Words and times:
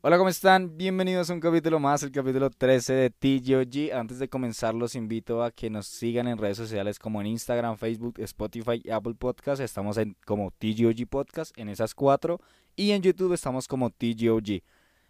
Hola, 0.00 0.16
¿cómo 0.18 0.28
están? 0.28 0.76
Bienvenidos 0.76 1.28
a 1.28 1.34
un 1.34 1.40
capítulo 1.40 1.80
más, 1.80 2.04
el 2.04 2.12
capítulo 2.12 2.48
13 2.48 2.92
de 2.92 3.10
TGOG. 3.10 3.92
Antes 3.98 4.20
de 4.20 4.28
comenzar, 4.28 4.72
los 4.72 4.94
invito 4.94 5.42
a 5.42 5.50
que 5.50 5.68
nos 5.68 5.88
sigan 5.88 6.28
en 6.28 6.38
redes 6.38 6.56
sociales 6.56 7.00
como 7.00 7.20
en 7.20 7.26
Instagram, 7.26 7.76
Facebook, 7.76 8.20
Spotify 8.20 8.80
y 8.84 8.90
Apple 8.90 9.14
Podcast. 9.14 9.60
Estamos 9.60 9.98
como 10.24 10.52
TGOG 10.52 11.08
Podcast, 11.08 11.58
en 11.58 11.68
esas 11.68 11.92
cuatro. 11.92 12.40
Y 12.76 12.92
en 12.92 13.02
YouTube 13.02 13.32
estamos 13.32 13.66
como 13.66 13.90
TGOG. 13.90 14.62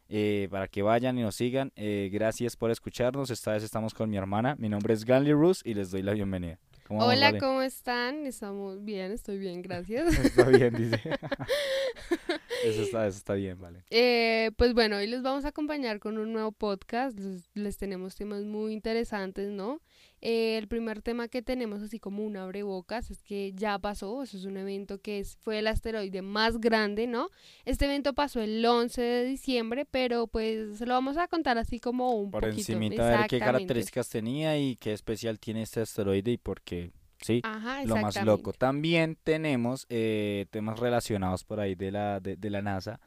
Eh, 0.09 0.48
para 0.50 0.66
que 0.66 0.80
vayan 0.80 1.18
y 1.18 1.23
nos 1.23 1.34
sigan. 1.34 1.73
Eh, 1.77 2.09
gracias 2.11 2.57
por 2.57 2.70
escucharnos. 2.70 3.29
Esta 3.30 3.52
vez 3.52 3.62
estamos 3.62 3.93
con 3.93 4.09
mi 4.09 4.16
hermana. 4.16 4.57
Mi 4.59 4.70
nombre 4.70 4.95
es 4.95 5.05
Ganley 5.05 5.34
Rus 5.34 5.61
y 5.62 5.75
les 5.75 5.91
doy 5.91 6.00
la 6.00 6.14
bienvenida. 6.14 6.59
¿Cómo 6.89 7.05
Hola, 7.05 7.27
vale? 7.27 7.39
¿cómo 7.39 7.61
están? 7.61 8.27
Estamos 8.27 8.82
bien, 8.82 9.12
estoy 9.12 9.36
bien, 9.36 9.61
gracias. 9.61 10.09
está 10.25 10.45
bien, 10.45 10.75
dice. 10.75 10.99
eso, 12.64 12.82
está, 12.82 13.07
eso 13.07 13.18
está 13.18 13.35
bien, 13.35 13.61
vale. 13.61 13.85
Eh, 13.90 14.53
pues 14.57 14.72
bueno, 14.72 14.96
hoy 14.96 15.07
les 15.07 15.21
vamos 15.21 15.45
a 15.45 15.48
acompañar 15.48 15.98
con 15.98 16.17
un 16.17 16.32
nuevo 16.32 16.50
podcast. 16.50 17.18
Les, 17.18 17.45
les 17.53 17.76
tenemos 17.76 18.17
temas 18.17 18.45
muy 18.45 18.72
interesantes, 18.72 19.50
¿no? 19.50 19.82
Eh, 20.21 20.58
el 20.58 20.68
primer 20.68 21.03
tema 21.03 21.29
que 21.29 21.43
tenemos 21.43 21.82
así 21.82 21.99
como 21.99 22.25
un 22.25 22.36
abrebocas 22.36 23.11
es 23.11 23.22
que 23.22 23.53
ya 23.54 23.79
pasó, 23.79 24.22
eso 24.22 24.36
es 24.36 24.45
un 24.45 24.57
evento 24.57 24.99
que 25.00 25.21
es, 25.21 25.36
fue 25.36 25.61
el 25.61 25.67
asteroide 25.67 26.22
más 26.22 26.59
grande, 26.59 27.07
¿no? 27.07 27.29
Este 27.64 27.85
evento 27.85 28.14
pasó 28.14 28.40
el 28.40 28.64
11 28.64 29.00
de 29.00 29.25
diciembre, 29.25 29.85
pero 29.85 30.26
pues 30.26 30.79
se 30.79 30.86
lo 30.86 30.95
vamos 30.95 31.17
a 31.17 31.29
contar 31.29 31.59
así 31.59 31.79
como 31.79 32.14
un 32.14 32.31
por 32.31 32.42
poquito. 32.42 32.73
Por 32.73 32.83
encima, 32.83 33.05
a 33.05 33.19
ver 33.19 33.27
qué 33.28 33.39
características 33.39 34.09
tenía 34.09 34.59
y 34.59 34.77
qué 34.77 34.92
especial 34.92 35.39
tiene 35.39 35.62
este 35.62 35.81
asteroide 35.81 36.33
y 36.33 36.39
por 36.39 36.62
qué. 36.62 36.91
Sí, 37.20 37.41
Ajá, 37.45 37.84
lo 37.84 37.97
más 37.97 38.23
loco. 38.25 38.53
También 38.53 39.19
tenemos 39.23 39.87
eh, 39.89 40.47
temas 40.50 40.78
relacionados 40.78 41.42
por 41.45 41.59
ahí 41.59 41.75
de 41.75 41.91
la, 41.91 42.20
de, 42.20 42.37
de 42.37 42.50
la 42.50 42.62
NASA, 42.62 43.01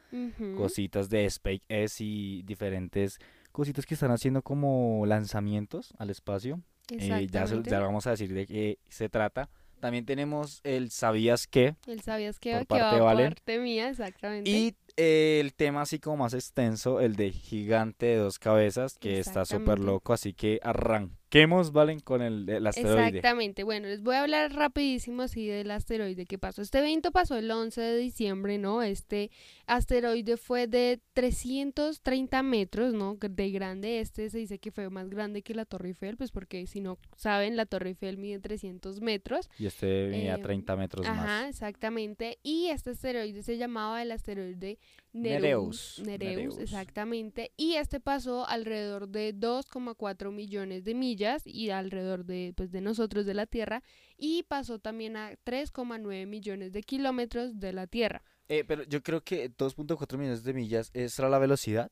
cositas 0.56 1.08
de 1.08 1.28
SpaceX 1.28 2.00
y 2.00 2.42
diferentes 2.42 3.18
cositas 3.52 3.86
que 3.86 3.94
están 3.94 4.10
haciendo 4.10 4.42
como 4.42 5.04
lanzamientos 5.06 5.94
al 5.98 6.10
espacio. 6.10 6.60
Eh, 6.98 7.26
ya, 7.30 7.44
ya 7.44 7.80
vamos 7.80 8.06
a 8.06 8.10
decir 8.10 8.32
de 8.32 8.46
qué 8.46 8.78
se 8.88 9.08
trata. 9.08 9.48
También 9.80 10.06
tenemos 10.06 10.60
el 10.62 10.90
¿Sabías 10.90 11.46
qué? 11.48 11.74
El 11.86 12.02
¿Sabías 12.02 12.38
qué? 12.38 12.58
que 12.60 12.64
parte 12.66 13.00
va 13.00 13.16
parte 13.16 13.58
mía, 13.58 13.88
exactamente. 13.88 14.48
Y 14.48 14.76
eh, 14.96 15.40
el 15.40 15.54
tema 15.54 15.82
así 15.82 15.98
como 15.98 16.18
más 16.18 16.34
extenso, 16.34 17.00
el 17.00 17.16
de 17.16 17.32
Gigante 17.32 18.06
de 18.06 18.16
dos 18.16 18.38
cabezas, 18.38 18.96
que 18.98 19.18
está 19.18 19.44
súper 19.44 19.80
loco, 19.80 20.12
así 20.12 20.34
que 20.34 20.60
arranca 20.62 21.21
Quemos 21.32 21.72
Valen, 21.72 22.00
con 22.00 22.20
el, 22.20 22.46
el, 22.46 22.66
asteroide. 22.66 23.06
Exactamente. 23.06 23.64
Bueno, 23.64 23.88
les 23.88 24.02
voy 24.02 24.16
a 24.16 24.20
hablar 24.20 24.52
rapidísimo 24.52 25.22
así 25.22 25.46
del 25.46 25.70
asteroide 25.70 26.26
que 26.26 26.36
pasó. 26.36 26.60
Este 26.60 26.80
evento 26.80 27.10
pasó 27.10 27.38
el 27.38 27.50
11 27.50 27.80
de 27.80 27.96
diciembre, 27.96 28.58
¿no? 28.58 28.82
Este 28.82 29.30
asteroide 29.66 30.36
fue 30.36 30.66
de 30.66 31.00
330 31.14 32.42
metros, 32.42 32.92
¿no? 32.92 33.16
De 33.18 33.50
grande. 33.50 34.00
Este 34.00 34.28
se 34.28 34.36
dice 34.36 34.58
que 34.58 34.72
fue 34.72 34.90
más 34.90 35.08
grande 35.08 35.40
que 35.40 35.54
la 35.54 35.64
Torre 35.64 35.88
Eiffel, 35.88 36.18
pues 36.18 36.30
porque 36.30 36.66
si 36.66 36.82
no 36.82 36.98
saben, 37.16 37.56
la 37.56 37.64
Torre 37.64 37.88
Eiffel 37.88 38.18
mide 38.18 38.38
300 38.38 39.00
metros. 39.00 39.48
Y 39.58 39.64
este 39.64 40.08
medía 40.10 40.36
30 40.36 40.70
eh, 40.70 40.76
metros 40.76 41.06
más. 41.06 41.18
Ajá, 41.18 41.48
exactamente. 41.48 42.40
Y 42.42 42.66
este 42.66 42.90
asteroide 42.90 43.42
se 43.42 43.56
llamaba 43.56 44.02
el 44.02 44.12
asteroide 44.12 44.78
Nereus. 45.12 46.00
Nereus, 46.04 46.58
exactamente. 46.58 47.52
Y 47.56 47.74
este 47.74 48.00
pasó 48.00 48.46
alrededor 48.46 49.08
de 49.08 49.34
2,4 49.34 50.32
millones 50.32 50.84
de 50.84 50.94
millas 50.94 51.46
y 51.46 51.70
alrededor 51.70 52.24
de, 52.24 52.54
pues, 52.56 52.72
de 52.72 52.80
nosotros 52.80 53.26
de 53.26 53.34
la 53.34 53.46
Tierra. 53.46 53.82
Y 54.16 54.44
pasó 54.44 54.78
también 54.78 55.16
a 55.16 55.32
3,9 55.44 56.26
millones 56.26 56.72
de 56.72 56.82
kilómetros 56.82 57.60
de 57.60 57.72
la 57.72 57.86
Tierra. 57.86 58.22
Eh, 58.48 58.64
pero 58.66 58.84
yo 58.84 59.02
creo 59.02 59.22
que 59.22 59.50
2.4 59.50 60.16
millones 60.16 60.44
de 60.44 60.54
millas 60.54 60.90
es 60.94 61.18
la 61.18 61.38
velocidad 61.38 61.90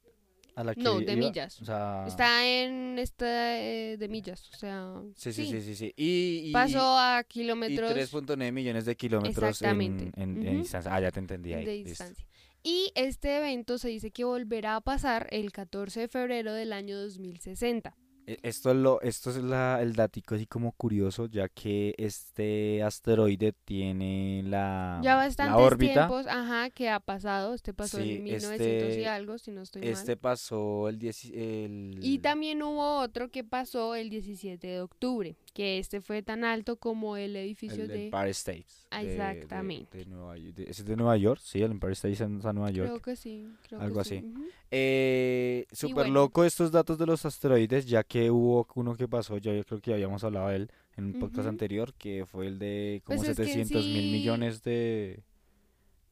a 0.56 0.64
la 0.64 0.74
que 0.74 0.82
No, 0.82 1.00
de 1.00 1.16
millas. 1.16 1.60
Está 2.06 2.46
en 2.46 2.98
esta 2.98 3.58
eh, 3.60 3.96
de 3.96 4.08
millas, 4.08 4.50
o 4.52 4.56
sea... 4.56 4.94
Sí, 5.14 5.32
sí, 5.32 5.46
sí, 5.46 5.62
sí. 5.62 5.74
sí. 5.74 5.92
Y, 5.96 6.52
pasó 6.52 6.98
a 6.98 7.22
kilómetros... 7.24 7.92
Y 7.92 7.94
3.9 7.94 8.52
millones 8.52 8.84
de 8.84 8.96
kilómetros 8.96 9.62
en, 9.62 10.12
en, 10.16 10.58
distancia. 10.58 10.94
Ah, 10.94 11.00
ya 11.00 11.10
te 11.10 11.20
entendí 11.20 11.52
ahí. 11.52 11.64
De 11.64 11.84
distancia. 11.84 12.26
Y 12.62 12.92
este 12.94 13.38
evento 13.38 13.78
se 13.78 13.88
dice 13.88 14.10
que 14.10 14.24
volverá 14.24 14.76
a 14.76 14.80
pasar 14.80 15.26
el 15.30 15.50
14 15.52 16.00
de 16.00 16.08
febrero 16.08 16.52
del 16.52 16.72
año 16.72 16.98
2060. 17.00 17.96
E, 18.26 18.38
esto 18.42 18.70
es, 18.70 18.76
lo, 18.76 19.00
esto 19.00 19.30
es 19.30 19.36
la, 19.38 19.80
el 19.80 19.94
datico 19.94 20.34
así 20.34 20.46
como 20.46 20.72
curioso, 20.72 21.26
ya 21.26 21.48
que 21.48 21.94
este 21.96 22.82
asteroide 22.82 23.52
tiene 23.64 24.42
la, 24.44 25.00
ya 25.02 25.16
bastantes 25.16 25.56
órbita. 25.56 26.06
tiempos, 26.06 26.26
ajá, 26.26 26.70
que 26.70 26.90
ha 26.90 27.00
pasado. 27.00 27.54
Este 27.54 27.72
pasó 27.72 27.98
en 27.98 28.22
1900 28.22 28.60
este, 28.60 29.00
y 29.00 29.04
algo, 29.04 29.38
si 29.38 29.50
no 29.50 29.62
estoy 29.62 29.82
este 29.86 30.16
pasó 30.16 30.88
el, 30.88 30.98
el... 31.32 31.98
Y 32.02 32.18
también 32.18 32.62
hubo 32.62 32.98
otro 32.98 33.30
que 33.30 33.42
pasó 33.42 33.94
el 33.94 34.10
17 34.10 34.66
de 34.66 34.80
octubre, 34.82 35.36
que 35.52 35.78
este 35.78 36.00
fue 36.00 36.22
tan 36.22 36.44
alto 36.44 36.76
como 36.76 37.16
el 37.16 37.34
edificio 37.36 37.88
de... 37.88 38.04
Empire 38.04 38.30
State. 38.30 38.66
Exactamente. 38.90 39.98
De, 39.98 40.04
Nueva, 40.06 40.36
¿Es 40.36 40.84
de 40.84 40.96
Nueva 40.96 41.16
York? 41.16 41.40
Sí, 41.42 41.60
el 41.60 41.72
Empire 41.72 41.92
State 41.92 42.22
en 42.22 42.38
Nueva 42.38 42.70
York. 42.70 42.88
Creo 42.88 43.02
que 43.02 43.16
sí. 43.16 43.48
Algo 43.78 44.00
así. 44.00 44.32
eh, 44.70 45.66
Súper 45.72 46.08
loco 46.08 46.44
estos 46.44 46.70
datos 46.70 46.98
de 46.98 47.06
los 47.06 47.24
asteroides, 47.24 47.86
ya 47.86 48.04
que 48.04 48.30
hubo 48.30 48.66
uno 48.74 48.96
que 48.96 49.08
pasó, 49.08 49.38
yo, 49.38 49.52
creo 49.64 49.80
que 49.80 49.92
habíamos 49.92 50.22
hablado 50.24 50.48
de 50.48 50.56
él 50.56 50.70
en 50.96 51.06
un 51.06 51.18
podcast 51.18 51.48
anterior, 51.48 51.94
que 51.94 52.26
fue 52.26 52.46
el 52.46 52.58
de 52.58 53.02
como 53.04 53.22
700 53.22 53.70
pues 53.70 53.84
mil 53.84 54.12
millones 54.12 54.62
de 54.62 55.22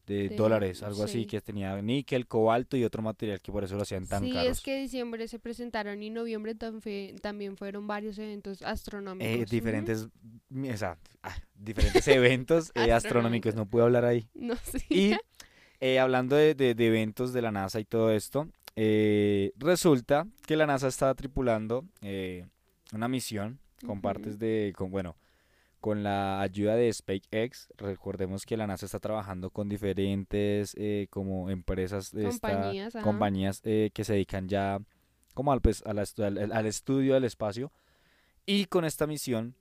de, 0.09 0.31
dólares, 0.31 0.83
algo 0.83 1.05
así, 1.05 1.27
que 1.27 1.41
tenía 1.41 1.81
níquel, 1.83 2.27
cobalto 2.27 2.77
y 2.77 2.85
otro 2.85 3.03
material 3.03 3.41
que 3.41 3.53
por 3.53 3.63
eso 3.63 3.77
lo 3.77 3.83
hacían 3.83 4.07
tan 4.07 4.25
sí, 4.25 4.33
caros. 4.33 4.45
Sí, 4.45 4.51
es 4.51 4.61
que 4.63 4.81
diciembre 4.81 5.29
se 5.29 5.39
presentaron 5.39 6.03
y 6.03 6.11
noviembre 6.11 6.55
también 6.55 7.57
fueron 7.57 7.87
varios 7.87 8.19
eventos 8.19 8.63
astronómicos. 8.63 9.29
Eh, 9.29 9.45
diferentes, 9.49 10.09
ah, 11.23 11.37
diferentes 11.55 12.09
eventos 12.09 12.73
eh, 12.75 12.91
astronómicos, 12.91 13.55
no 13.55 13.67
puedo 13.67 13.85
hablar 13.85 14.05
ahí. 14.05 14.29
No, 14.35 14.57
sí. 14.65 14.85
Y 14.89 15.17
eh, 15.81 15.99
hablando 15.99 16.37
de, 16.37 16.55
de, 16.55 16.87
eventos 16.87 17.33
de 17.33 17.43
la 17.43 17.53
NASA 17.53 17.79
y 17.79 17.85
todo 17.85 18.11
esto, 18.11 18.49
resulta 19.57 20.27
que 20.47 20.57
la 20.57 20.67
NASA 20.67 20.89
estaba 20.89 21.15
tripulando 21.15 21.85
una 22.93 23.09
misión 23.09 23.59
con 23.85 24.01
partes 24.01 24.39
de, 24.39 24.73
con, 24.77 24.91
bueno, 24.91 25.17
con 25.81 26.03
la 26.03 26.41
ayuda 26.41 26.77
de 26.77 26.93
SpaceX. 26.93 27.69
Recordemos 27.77 28.45
que 28.45 28.57
la 28.57 28.67
NASA 28.67 28.87
está 28.87 28.99
trabajando 28.99 29.51
con 29.51 29.69
diferentes 29.69 30.75
eh, 30.77 31.07
como 31.11 31.51
empresas, 31.51 32.11
compañías, 32.11 32.95
compañías 33.03 33.61
eh, 33.65 33.91
que 33.95 34.05
se 34.05 34.15
dedican 34.15 34.49
ya 34.49 34.81
como 35.35 35.53
al, 35.53 35.61
pues, 35.61 35.83
al, 35.87 35.99
al, 35.99 36.67
estudio 36.67 37.15
del 37.15 37.25
espacio. 37.25 37.71
Y 38.45 38.65
con 38.65 38.85
esta 38.85 39.07
misión 39.07 39.55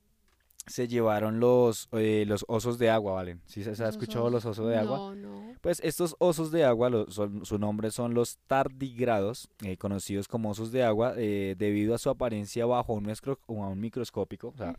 se 0.66 0.88
llevaron 0.88 1.40
los, 1.40 1.88
eh, 1.92 2.26
los 2.28 2.44
osos 2.48 2.80
de 2.80 2.90
agua, 2.90 3.14
¿vale? 3.14 3.38
¿Sí 3.46 3.64
se, 3.64 3.84
ha 3.84 3.90
escuchado 3.90 4.30
los 4.30 4.44
osos 4.46 4.68
de 4.68 4.78
agua? 4.78 5.14
No. 5.16 5.54
Pues 5.62 5.80
estos 5.84 6.16
osos 6.20 6.52
de 6.52 6.66
agua, 6.66 7.06
son, 7.10 7.46
su 7.46 7.60
nombre 7.60 7.92
son 7.92 8.14
los 8.14 8.38
tardigrados, 8.48 9.50
conocidos 9.78 10.28
como 10.28 10.50
osos 10.50 10.72
de 10.72 10.84
agua, 10.84 11.14
debido 11.14 11.94
a 11.94 12.00
su 12.00 12.10
apariencia 12.10 12.66
bajo 12.66 12.94
un, 12.94 13.14
un 13.48 13.80
microscópico. 13.80 14.48
O 14.50 14.58
sea, 14.58 14.76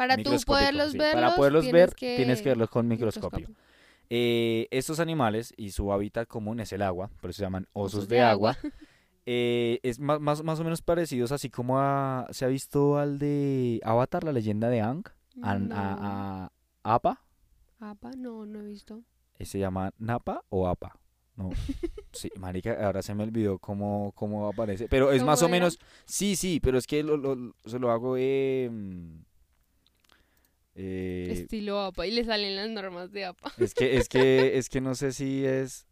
para 0.00 0.16
tú 0.16 0.34
poderlos 0.46 0.94
ver, 0.94 1.12
Para 1.12 1.36
poderlos 1.36 1.70
ver, 1.70 1.92
tienes 1.92 2.40
que 2.40 2.48
verlos 2.48 2.70
con 2.70 2.88
microscopio. 2.88 3.50
Eh, 4.08 4.66
estos 4.70 4.98
animales 4.98 5.52
y 5.58 5.72
su 5.72 5.92
hábitat 5.92 6.26
común 6.26 6.58
es 6.58 6.72
el 6.72 6.80
agua, 6.80 7.10
por 7.20 7.28
eso 7.28 7.36
se 7.36 7.42
llaman 7.42 7.68
osos, 7.74 8.08
de, 8.08 8.22
agua. 8.22 8.56
Eh, 9.26 9.78
es 9.82 10.00
más, 10.00 10.18
más, 10.18 10.42
más, 10.42 10.58
o 10.58 10.64
menos 10.64 10.80
parecidos, 10.80 11.30
así 11.30 11.50
como 11.50 11.78
se 12.30 12.46
ha 12.46 12.48
visto 12.48 12.98
al 12.98 13.18
de 13.18 13.78
Avatar, 13.84 14.24
la 14.24 14.32
leyenda 14.32 14.70
de 14.70 14.80
Ang, 14.80 15.04
a, 15.42 16.50
Apa. 16.82 17.22
Apa, 17.78 18.10
no, 18.16 18.46
no 18.46 18.60
he 18.60 18.64
visto. 18.64 19.04
¿Se 19.38 19.58
llama 19.58 19.92
Napa 19.98 20.42
o 20.48 20.66
Apa? 20.66 20.98
No. 21.36 21.50
Sí, 22.12 22.28
marica, 22.38 22.84
ahora 22.84 23.02
se 23.02 23.14
me 23.14 23.22
olvidó 23.22 23.58
cómo, 23.58 24.12
cómo 24.16 24.48
aparece. 24.48 24.88
Pero 24.88 25.12
es 25.12 25.22
más 25.22 25.42
o 25.42 25.48
menos. 25.48 25.78
Sí, 26.06 26.34
sí, 26.34 26.58
pero 26.58 26.76
es 26.76 26.86
que 26.86 27.04
lo, 27.04 27.54
se 27.66 27.78
lo 27.78 27.92
hago. 27.92 28.16
Eh, 28.18 28.68
eh, 30.82 31.28
Estilo 31.32 31.80
APA 31.80 32.06
y 32.06 32.10
le 32.10 32.24
salen 32.24 32.56
las 32.56 32.70
normas 32.70 33.12
de 33.12 33.26
APA. 33.26 33.52
Es 33.58 33.74
que, 33.74 33.98
es 33.98 34.08
que, 34.08 34.56
es 34.58 34.68
que 34.70 34.80
no 34.80 34.94
sé 34.94 35.12
si 35.12 35.44
es. 35.44 35.86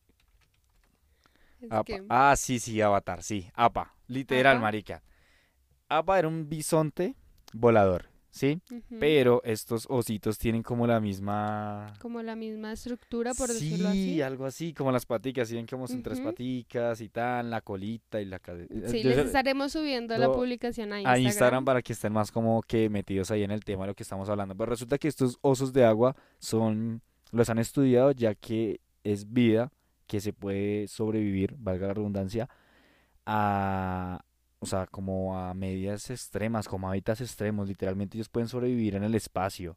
Ah, 2.08 2.34
sí, 2.36 2.58
sí, 2.58 2.80
Avatar, 2.80 3.22
sí, 3.22 3.50
APA, 3.54 3.94
literal, 4.06 4.60
marica. 4.60 5.02
APA 5.88 6.18
era 6.20 6.28
un 6.28 6.48
bisonte 6.48 7.16
volador. 7.52 8.06
¿Sí? 8.30 8.60
Ujú. 8.70 8.96
Pero 9.00 9.40
estos 9.44 9.86
ositos 9.88 10.38
tienen 10.38 10.62
como 10.62 10.86
la 10.86 11.00
misma... 11.00 11.92
Como 12.00 12.22
la 12.22 12.36
misma 12.36 12.72
estructura, 12.72 13.32
por 13.34 13.48
sí, 13.48 13.54
decirlo 13.70 13.88
así. 13.88 14.22
algo 14.22 14.44
así, 14.46 14.72
como 14.74 14.92
las 14.92 15.06
paticas, 15.06 15.48
¿sí 15.48 15.54
ven 15.56 15.66
como 15.66 15.86
son 15.88 16.02
tres 16.02 16.18
Ujú. 16.20 16.28
paticas 16.28 17.00
y 17.00 17.08
tal, 17.08 17.50
la 17.50 17.60
colita 17.60 18.20
y 18.20 18.24
la 18.26 18.38
cabeza. 18.38 18.88
Sí, 18.88 19.02
les 19.02 19.18
estaremos 19.18 19.72
subiendo 19.72 20.16
la 20.18 20.26
yo- 20.26 20.34
publicación 20.34 20.92
a 20.92 20.96
a 20.96 20.98
Instagram. 21.00 21.22
Instagram 21.26 21.64
para 21.64 21.82
que 21.82 21.92
estén 21.92 22.12
más 22.12 22.30
como 22.30 22.62
que 22.62 22.88
metidos 22.90 23.30
ahí 23.30 23.42
en 23.42 23.50
el 23.50 23.64
tema 23.64 23.84
de 23.84 23.88
lo 23.88 23.94
que 23.94 24.02
estamos 24.02 24.28
hablando. 24.28 24.54
Pero 24.56 24.70
resulta 24.70 24.98
que 24.98 25.08
estos 25.08 25.38
osos 25.40 25.72
de 25.72 25.84
agua 25.84 26.14
son, 26.38 27.02
los 27.32 27.48
han 27.50 27.58
estudiado 27.58 28.12
ya 28.12 28.34
que 28.34 28.80
es 29.04 29.32
vida 29.32 29.72
que 30.06 30.20
se 30.20 30.32
puede 30.32 30.88
sobrevivir, 30.88 31.54
valga 31.58 31.88
la 31.88 31.94
redundancia, 31.94 32.48
a, 33.26 34.20
o 34.60 34.66
sea, 34.66 34.86
como 34.86 35.38
a 35.38 35.54
medidas 35.54 36.10
extremas, 36.10 36.66
como 36.68 36.88
hábitats 36.88 37.20
extremos. 37.20 37.68
Literalmente 37.68 38.16
ellos 38.16 38.28
pueden 38.28 38.48
sobrevivir 38.48 38.94
en 38.96 39.04
el 39.04 39.14
espacio. 39.14 39.76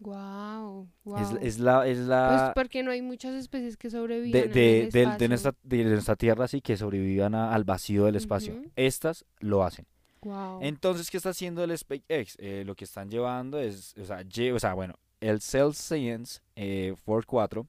Wow, 0.00 0.86
Es, 1.16 1.30
wow. 1.30 1.38
es 1.40 1.58
la, 1.58 1.86
es 1.88 1.96
Pues 1.98 2.08
la 2.08 2.52
porque 2.54 2.84
no 2.84 2.92
hay 2.92 3.02
muchas 3.02 3.34
especies 3.34 3.76
que 3.76 3.90
sobrevivan 3.90 4.30
de, 4.32 4.46
en 4.46 4.52
de, 4.52 4.80
el 4.84 4.90
del- 4.90 4.92
de 4.92 5.00
espacio. 5.02 5.28
nuestra, 5.28 5.54
de 5.64 5.84
nuestra 5.84 6.16
tierra, 6.16 6.44
así 6.44 6.60
que 6.60 6.76
sobrevivan 6.76 7.34
a- 7.34 7.52
al 7.52 7.64
vacío 7.64 8.04
del 8.04 8.14
espacio. 8.16 8.62
Estas 8.76 9.24
lo 9.40 9.64
hacen. 9.64 9.86
Wow. 10.22 10.60
Entonces, 10.62 11.10
¿qué 11.10 11.16
está 11.16 11.30
haciendo 11.30 11.64
el 11.64 11.76
SpaceX? 11.76 12.36
Eh, 12.38 12.62
lo 12.64 12.76
que 12.76 12.84
están 12.84 13.10
llevando 13.10 13.58
es, 13.58 13.96
o 13.98 14.04
sea, 14.04 14.22
lle- 14.22 14.52
o 14.54 14.58
sea, 14.60 14.74
bueno, 14.74 14.94
el 15.20 15.40
Cell 15.40 15.72
Science 15.74 16.40
eh, 16.54 16.94
Force 17.04 17.26
4, 17.26 17.66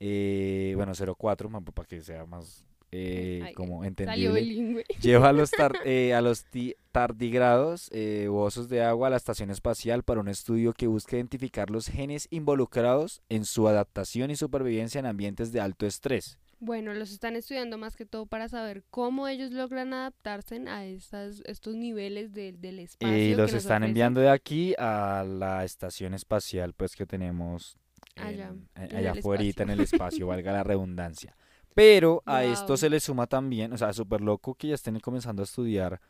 eh, 0.00 0.72
bueno, 0.76 0.92
04, 0.94 1.48
ma- 1.50 1.60
para 1.60 1.86
que 1.86 2.00
sea 2.00 2.24
más 2.26 2.64
eh, 2.92 3.40
Ay, 3.44 3.54
como 3.54 3.84
entendible, 3.84 4.84
lleva 5.00 5.28
a 5.28 5.32
los, 5.32 5.50
tar- 5.50 5.78
eh, 5.84 6.12
a 6.14 6.20
los 6.20 6.44
tardigrados 6.92 7.88
eh, 7.92 8.28
osos 8.30 8.68
de 8.68 8.82
agua 8.82 9.06
a 9.06 9.10
la 9.10 9.16
estación 9.16 9.50
espacial 9.50 10.02
para 10.02 10.20
un 10.20 10.28
estudio 10.28 10.72
que 10.72 10.86
busca 10.86 11.16
identificar 11.16 11.70
los 11.70 11.86
genes 11.86 12.26
involucrados 12.30 13.22
en 13.28 13.44
su 13.44 13.68
adaptación 13.68 14.30
y 14.30 14.36
supervivencia 14.36 14.98
en 14.98 15.06
ambientes 15.06 15.52
de 15.52 15.60
alto 15.60 15.86
estrés. 15.86 16.38
Bueno, 16.62 16.92
los 16.92 17.10
están 17.10 17.36
estudiando 17.36 17.78
más 17.78 17.96
que 17.96 18.04
todo 18.04 18.26
para 18.26 18.48
saber 18.50 18.84
cómo 18.90 19.28
ellos 19.28 19.50
logran 19.50 19.94
adaptarse 19.94 20.62
a 20.68 20.84
estas, 20.84 21.42
estos 21.46 21.74
niveles 21.74 22.34
de- 22.34 22.52
del 22.52 22.80
espacio. 22.80 23.16
Y 23.16 23.34
los 23.34 23.54
están 23.54 23.78
ofrecen. 23.78 23.84
enviando 23.84 24.20
de 24.20 24.28
aquí 24.28 24.74
a 24.78 25.24
la 25.26 25.64
estación 25.64 26.12
espacial, 26.12 26.74
pues 26.74 26.96
que 26.96 27.06
tenemos 27.06 27.78
Allá, 28.16 28.48
en- 28.48 28.68
en 28.90 28.96
allá 28.96 29.12
afuera 29.12 29.42
en 29.56 29.70
el 29.70 29.80
espacio, 29.80 30.26
valga 30.26 30.52
la 30.52 30.62
redundancia. 30.64 31.34
Pero 31.74 32.22
a 32.26 32.44
esto 32.44 32.76
se 32.76 32.90
le 32.90 33.00
suma 33.00 33.26
también, 33.26 33.72
o 33.72 33.78
sea, 33.78 33.92
súper 33.92 34.20
loco 34.20 34.54
que 34.54 34.68
ya 34.68 34.74
estén 34.74 34.98
comenzando 35.00 35.42
a 35.42 35.44
estudiar, 35.44 36.00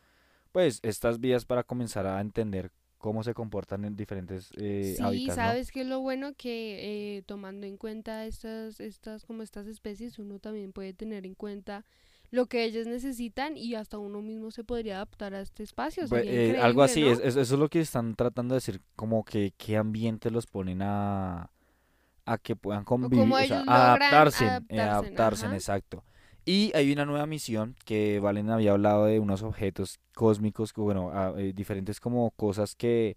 pues, 0.52 0.80
estas 0.82 1.20
vías 1.20 1.44
para 1.44 1.64
comenzar 1.64 2.06
a 2.06 2.20
entender 2.20 2.70
cómo 2.98 3.22
se 3.22 3.34
comportan 3.34 3.84
en 3.84 3.96
diferentes 3.96 4.50
eh, 4.58 4.94
Sí, 4.96 5.02
hábitats, 5.04 5.26
¿no? 5.28 5.34
sabes 5.34 5.72
que 5.72 5.82
es 5.82 5.86
lo 5.86 6.00
bueno 6.00 6.32
que 6.36 7.18
eh, 7.18 7.22
tomando 7.22 7.66
en 7.66 7.76
cuenta 7.76 8.26
estas, 8.26 8.80
estas, 8.80 9.24
como 9.24 9.42
estas 9.42 9.66
especies, 9.66 10.18
uno 10.18 10.38
también 10.38 10.72
puede 10.72 10.92
tener 10.94 11.24
en 11.26 11.34
cuenta 11.34 11.84
lo 12.30 12.46
que 12.46 12.64
ellos 12.64 12.86
necesitan 12.86 13.56
y 13.56 13.74
hasta 13.74 13.98
uno 13.98 14.22
mismo 14.22 14.50
se 14.50 14.64
podría 14.64 14.96
adaptar 14.96 15.34
a 15.34 15.40
este 15.40 15.62
espacio. 15.62 16.08
Pues, 16.08 16.24
eh, 16.26 16.56
algo 16.60 16.82
así, 16.82 17.06
es- 17.08 17.20
eso 17.20 17.40
es 17.40 17.50
lo 17.52 17.68
que 17.68 17.80
están 17.80 18.14
tratando 18.14 18.54
de 18.54 18.56
decir, 18.58 18.80
como 18.96 19.24
que 19.24 19.52
qué 19.56 19.76
ambiente 19.76 20.30
los 20.30 20.46
ponen 20.46 20.82
a, 20.82 21.50
a 22.31 22.38
que 22.38 22.55
puedan 22.55 22.85
convivir, 22.85 23.21
o 23.21 23.38
sea, 23.44 23.65
adaptarse, 23.67 24.47
eh, 24.69 24.81
adaptarse, 24.81 25.47
exacto. 25.47 26.05
Y 26.44 26.71
hay 26.77 26.93
una 26.93 27.05
nueva 27.05 27.27
misión 27.27 27.75
que 27.85 28.21
Valen 28.21 28.50
había 28.50 28.71
hablado 28.71 29.06
de 29.06 29.19
unos 29.19 29.43
objetos 29.43 29.99
cósmicos, 30.15 30.73
que, 30.73 30.81
bueno, 30.81 31.11
eh, 31.37 31.53
diferentes 31.53 31.99
como 31.99 32.31
cosas 32.31 32.77
que 32.77 33.17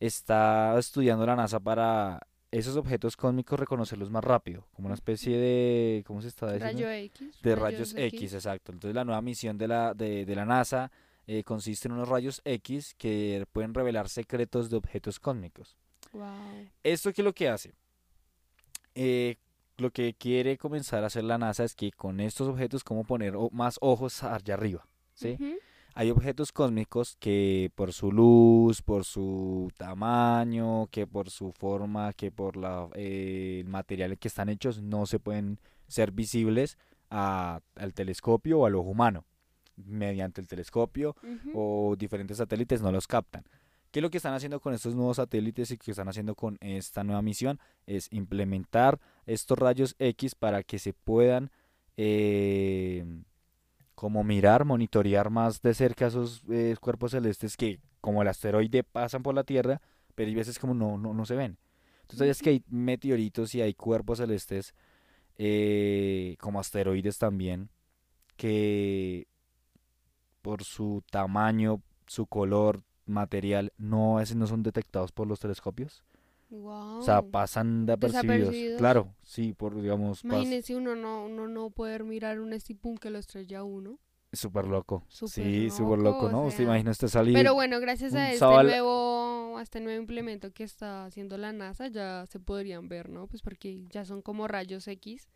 está 0.00 0.78
estudiando 0.78 1.26
la 1.26 1.36
NASA 1.36 1.60
para 1.60 2.20
esos 2.50 2.76
objetos 2.76 3.16
cósmicos 3.16 3.60
reconocerlos 3.60 4.10
más 4.10 4.24
rápido, 4.24 4.66
como 4.72 4.86
una 4.86 4.94
especie 4.94 5.36
de, 5.36 6.02
¿cómo 6.06 6.22
se 6.22 6.28
está 6.28 6.52
diciendo? 6.52 6.84
Rayo 6.84 6.90
X. 6.90 7.42
De 7.42 7.54
rayos 7.54 7.94
X, 7.94 8.32
exacto. 8.32 8.72
Entonces 8.72 8.94
la 8.94 9.04
nueva 9.04 9.20
misión 9.20 9.58
de 9.58 9.68
la, 9.68 9.92
de, 9.92 10.24
de 10.24 10.34
la 10.34 10.46
NASA 10.46 10.90
eh, 11.26 11.44
consiste 11.44 11.88
en 11.88 11.92
unos 11.92 12.08
rayos 12.08 12.40
X 12.46 12.94
que 12.96 13.44
pueden 13.52 13.74
revelar 13.74 14.08
secretos 14.08 14.70
de 14.70 14.76
objetos 14.76 15.20
cósmicos. 15.20 15.76
Wow. 16.12 16.68
¿Esto 16.82 17.12
qué 17.12 17.20
es 17.22 17.24
lo 17.24 17.32
que 17.32 17.48
hace? 17.48 17.74
Eh, 18.94 19.36
lo 19.78 19.90
que 19.90 20.14
quiere 20.14 20.58
comenzar 20.58 21.02
a 21.02 21.06
hacer 21.08 21.24
la 21.24 21.38
NASA 21.38 21.64
es 21.64 21.74
que 21.74 21.90
con 21.92 22.20
estos 22.20 22.46
objetos, 22.48 22.84
como 22.84 23.04
poner 23.04 23.34
más 23.50 23.78
ojos 23.80 24.22
allá 24.22 24.54
arriba, 24.54 24.86
¿sí? 25.14 25.36
Hay 25.94 26.10
objetos 26.10 26.52
cósmicos 26.52 27.16
que 27.20 27.70
por 27.74 27.92
su 27.92 28.12
luz, 28.12 28.80
por 28.82 29.04
su 29.04 29.70
tamaño, 29.76 30.86
que 30.90 31.06
por 31.06 31.28
su 31.30 31.52
forma, 31.52 32.12
que 32.14 32.30
por 32.30 32.56
la, 32.56 32.88
eh, 32.94 33.58
el 33.64 33.68
material 33.68 34.12
en 34.12 34.16
que 34.18 34.28
están 34.28 34.48
hechos, 34.48 34.80
no 34.82 35.04
se 35.06 35.18
pueden 35.18 35.58
ser 35.88 36.10
visibles 36.12 36.78
a- 37.10 37.60
al 37.76 37.92
telescopio 37.92 38.60
o 38.60 38.66
al 38.66 38.74
ojo 38.74 38.88
humano. 38.90 39.24
Mediante 39.76 40.40
el 40.40 40.46
telescopio 40.46 41.16
o 41.54 41.94
diferentes 41.98 42.36
satélites 42.38 42.80
no 42.82 42.90
los 42.92 43.06
captan. 43.06 43.44
¿Qué 43.92 44.00
es 44.00 44.02
lo 44.02 44.10
que 44.10 44.16
están 44.16 44.32
haciendo 44.32 44.58
con 44.58 44.72
estos 44.72 44.94
nuevos 44.94 45.18
satélites 45.18 45.70
y 45.70 45.76
que 45.76 45.90
están 45.90 46.08
haciendo 46.08 46.34
con 46.34 46.56
esta 46.60 47.04
nueva 47.04 47.20
misión? 47.20 47.60
Es 47.86 48.08
implementar 48.10 48.98
estos 49.26 49.58
rayos 49.58 49.94
X 49.98 50.34
para 50.34 50.62
que 50.62 50.78
se 50.78 50.94
puedan 50.94 51.50
eh, 51.98 53.04
como 53.94 54.24
mirar, 54.24 54.64
monitorear 54.64 55.28
más 55.28 55.60
de 55.60 55.74
cerca 55.74 56.06
esos 56.06 56.42
eh, 56.50 56.74
cuerpos 56.80 57.10
celestes 57.10 57.54
que 57.58 57.80
como 58.00 58.22
el 58.22 58.28
asteroide 58.28 58.82
pasan 58.82 59.22
por 59.22 59.34
la 59.34 59.44
Tierra, 59.44 59.82
pero 60.14 60.28
hay 60.28 60.34
veces 60.34 60.58
como 60.58 60.72
no, 60.72 60.96
no, 60.96 61.12
no 61.12 61.26
se 61.26 61.36
ven. 61.36 61.58
Entonces 62.00 62.30
es 62.30 62.42
que 62.42 62.48
hay 62.48 62.64
meteoritos 62.68 63.54
y 63.54 63.60
hay 63.60 63.74
cuerpos 63.74 64.18
celestes 64.18 64.74
eh, 65.36 66.36
como 66.40 66.60
asteroides 66.60 67.18
también 67.18 67.68
que 68.36 69.28
por 70.40 70.64
su 70.64 71.04
tamaño, 71.10 71.82
su 72.06 72.26
color, 72.26 72.82
material, 73.12 73.72
no, 73.78 74.20
es- 74.20 74.34
no 74.34 74.46
son 74.46 74.62
detectados 74.62 75.12
por 75.12 75.26
los 75.28 75.38
telescopios. 75.40 76.02
Wow. 76.50 76.98
O 76.98 77.02
sea, 77.02 77.22
pasan 77.22 77.86
de 77.86 77.94
apercibidos. 77.94 78.38
Desapercibidos. 78.38 78.78
Claro, 78.78 79.14
sí, 79.22 79.54
por 79.54 79.80
digamos, 79.80 80.22
Imagínese 80.24 80.76
uno 80.76 80.94
no, 80.94 81.24
uno 81.24 81.48
no 81.48 81.70
poder 81.70 82.04
mirar 82.04 82.40
un 82.40 82.52
estipún 82.52 82.98
que 82.98 83.08
lo 83.08 83.18
estrella 83.18 83.60
a 83.60 83.64
uno. 83.64 83.98
súper 84.34 84.66
loco. 84.66 85.04
Súper 85.08 85.30
sí, 85.32 85.70
súper 85.70 85.98
loco, 86.00 86.28
¿no? 86.30 86.42
o 86.42 86.46
Usted 86.46 86.58
sea, 86.58 86.66
imagina 86.66 86.90
usted 86.90 87.08
salir. 87.08 87.34
Pero 87.34 87.54
bueno, 87.54 87.80
gracias 87.80 88.14
a 88.14 88.30
este 88.32 88.44
a 88.44 88.62
nuevo, 88.62 89.56
a 89.58 89.62
este 89.62 89.80
nuevo 89.80 89.98
implemento 90.00 90.50
que 90.52 90.64
está 90.64 91.06
haciendo 91.06 91.38
la 91.38 91.52
NASA, 91.54 91.88
ya 91.88 92.26
se 92.26 92.38
podrían 92.40 92.86
ver, 92.88 93.08
¿no? 93.08 93.26
Pues 93.28 93.40
porque 93.42 93.84
ya 93.90 94.04
son 94.04 94.20
como 94.22 94.46
rayos 94.48 94.86
X. 94.88 95.28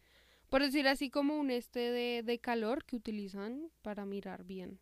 Por 0.50 0.62
decir 0.62 0.86
así 0.86 1.10
como 1.10 1.38
un 1.38 1.50
este 1.50 1.80
de, 1.80 2.22
de 2.24 2.38
calor 2.38 2.84
que 2.84 2.96
utilizan 2.96 3.70
para 3.82 4.04
mirar 4.06 4.44
bien. 4.44 4.78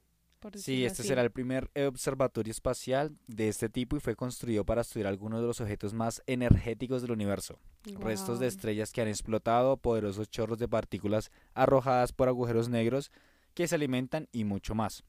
Por 0.51 0.59
Sí, 0.59 0.85
este 0.85 1.01
así. 1.01 1.09
será 1.09 1.23
el 1.23 1.31
primer 1.31 1.71
observatorio 1.87 2.51
espacial 2.51 3.17
de 3.27 3.49
este 3.49 3.71
tipo 3.71 3.97
y 3.97 4.01
fue 4.01 4.15
construido 4.15 4.65
para 4.65 4.83
estudiar 4.83 5.07
algunos 5.07 5.41
de 5.41 5.47
los 5.47 5.61
objetos 5.63 5.95
más 5.95 6.23
energéticos 6.27 7.01
del 7.01 7.13
universo. 7.13 7.59
Restos 7.99 8.41
de 8.41 8.47
estrellas 8.47 8.93
que 8.93 9.01
han 9.01 9.09
explotado, 9.09 9.79
poderosos 9.79 10.29
chorros 10.29 10.59
de 10.59 10.69
partículas 10.69 11.31
arrojadas 11.55 12.13
por 12.13 12.29
agujeros 12.29 12.69
negros 12.69 13.11
que 13.55 13.67
se 13.67 13.75
alimentan 13.75 14.29
y 14.33 14.45
mucho 14.45 14.75
más. 14.75 15.03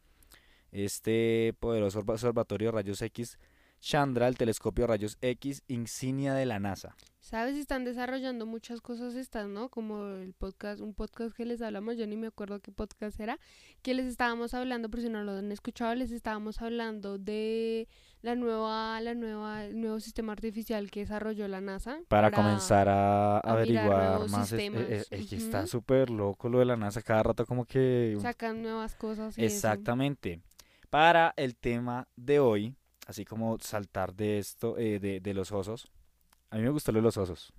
Este 0.71 1.53
poderoso 1.59 1.99
observatorio 1.99 2.69
de 2.69 2.71
rayos 2.71 3.01
X, 3.01 3.37
Chandra, 3.85 4.27
el 4.27 4.35
telescopio 4.35 4.87
rayos 4.87 5.15
X, 5.21 5.61
insignia 5.67 6.33
de 6.33 6.47
la 6.47 6.59
NASA. 6.59 6.95
¿Sabes? 7.19 7.55
Están 7.55 7.85
desarrollando 7.85 8.47
muchas 8.47 8.81
cosas 8.81 9.13
estas, 9.13 9.47
¿no? 9.47 9.69
Como 9.69 10.07
el 10.07 10.33
podcast, 10.33 10.81
un 10.81 10.95
podcast 10.95 11.35
que 11.35 11.45
les 11.45 11.61
hablamos, 11.61 11.95
yo 11.95 12.07
ni 12.07 12.17
me 12.17 12.25
acuerdo 12.25 12.59
qué 12.61 12.71
podcast 12.71 13.19
era, 13.19 13.37
que 13.83 13.93
les 13.93 14.07
estábamos 14.07 14.55
hablando, 14.55 14.89
por 14.89 15.01
si 15.01 15.09
no 15.09 15.23
lo 15.23 15.33
han 15.33 15.51
escuchado, 15.51 15.93
les 15.93 16.09
estábamos 16.09 16.63
hablando 16.63 17.19
de 17.19 17.87
la 18.23 18.33
nueva, 18.33 18.99
la 19.01 19.13
nueva, 19.13 19.65
el 19.65 19.79
nuevo 19.79 19.99
sistema 19.99 20.31
artificial 20.33 20.89
que 20.89 21.01
desarrolló 21.01 21.47
la 21.47 21.61
NASA. 21.61 21.99
Para, 22.07 22.31
comenzar 22.31 22.89
a, 22.89 23.37
averiguar 23.37 24.27
más. 24.29 24.51
es- 24.51 25.07
es 25.11 25.31
está 25.31 25.67
súper 25.67 26.09
loco 26.09 26.49
lo 26.49 26.57
de 26.57 26.65
la 26.65 26.75
NASA, 26.75 27.03
cada 27.03 27.21
rato 27.21 27.45
como 27.45 27.65
que... 27.65 28.17
Sacan 28.19 28.63
nuevas 28.63 28.95
cosas. 28.95 29.37
y 29.37 29.45
eso. 29.45 29.55
Exactamente. 29.55 30.41
Para 30.89 31.35
el 31.37 31.55
tema 31.55 32.07
de 32.15 32.39
hoy, 32.39 32.75
así 33.05 33.25
como 33.25 33.57
saltar 33.59 34.13
de 34.15 34.39
esto, 34.39 34.77
eh, 34.77 34.99
de, 34.99 35.19
de 35.19 35.33
los 35.33 35.51
osos, 35.51 35.91
a 36.49 36.57
mí 36.57 36.63
me 36.63 36.69
gustó 36.69 36.91
lo 36.91 36.99
de 36.99 37.03
los 37.03 37.17
osos. 37.17 37.53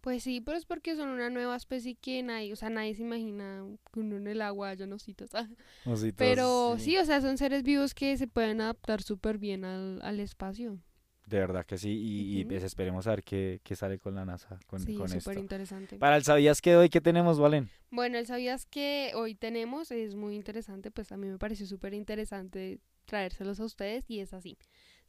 Pues 0.00 0.24
sí, 0.24 0.40
pero 0.40 0.56
es 0.58 0.64
porque 0.66 0.96
son 0.96 1.10
una 1.10 1.30
nueva 1.30 1.54
especie 1.54 1.94
que 1.94 2.22
nadie, 2.24 2.52
o 2.52 2.56
sea, 2.56 2.70
nadie 2.70 2.94
se 2.94 3.02
imagina 3.02 3.64
que 3.92 4.00
uno 4.00 4.16
en 4.16 4.26
el 4.26 4.42
agua 4.42 4.70
haya 4.70 4.86
ositos. 4.92 5.30
Ositos, 5.84 6.16
Pero 6.18 6.76
sí, 6.78 6.96
o 6.98 7.04
sea, 7.04 7.20
son 7.20 7.38
seres 7.38 7.62
vivos 7.62 7.94
que 7.94 8.16
se 8.16 8.26
pueden 8.26 8.60
adaptar 8.60 9.00
súper 9.02 9.38
bien 9.38 9.64
al, 9.64 10.00
al 10.02 10.18
espacio. 10.18 10.78
De 11.26 11.38
verdad 11.38 11.64
que 11.64 11.78
sí, 11.78 11.90
y, 12.02 12.44
pues 12.44 12.64
esperemos 12.64 13.06
a 13.06 13.10
ver 13.10 13.22
qué, 13.22 13.60
qué 13.62 13.76
sale 13.76 13.98
con 14.00 14.14
la 14.16 14.24
NASA 14.24 14.58
con, 14.66 14.80
sí, 14.80 14.94
con 14.96 15.08
súper 15.08 15.18
esto. 15.18 15.40
interesante. 15.40 15.96
Para 15.96 16.16
el 16.16 16.24
¿Sabías 16.24 16.60
que 16.60 16.76
hoy 16.76 16.88
qué 16.90 17.00
tenemos, 17.00 17.38
Valen? 17.38 17.70
Bueno, 17.90 18.18
el 18.18 18.26
sabías 18.26 18.66
que 18.66 19.12
hoy 19.14 19.34
tenemos 19.36 19.92
es 19.92 20.16
muy 20.16 20.34
interesante, 20.34 20.90
pues 20.90 21.12
a 21.12 21.16
mí 21.16 21.28
me 21.28 21.38
pareció 21.38 21.66
súper 21.66 21.94
interesante 21.94 22.80
traérselos 23.04 23.60
a 23.60 23.64
ustedes 23.64 24.04
y 24.10 24.20
es 24.20 24.32
así. 24.34 24.58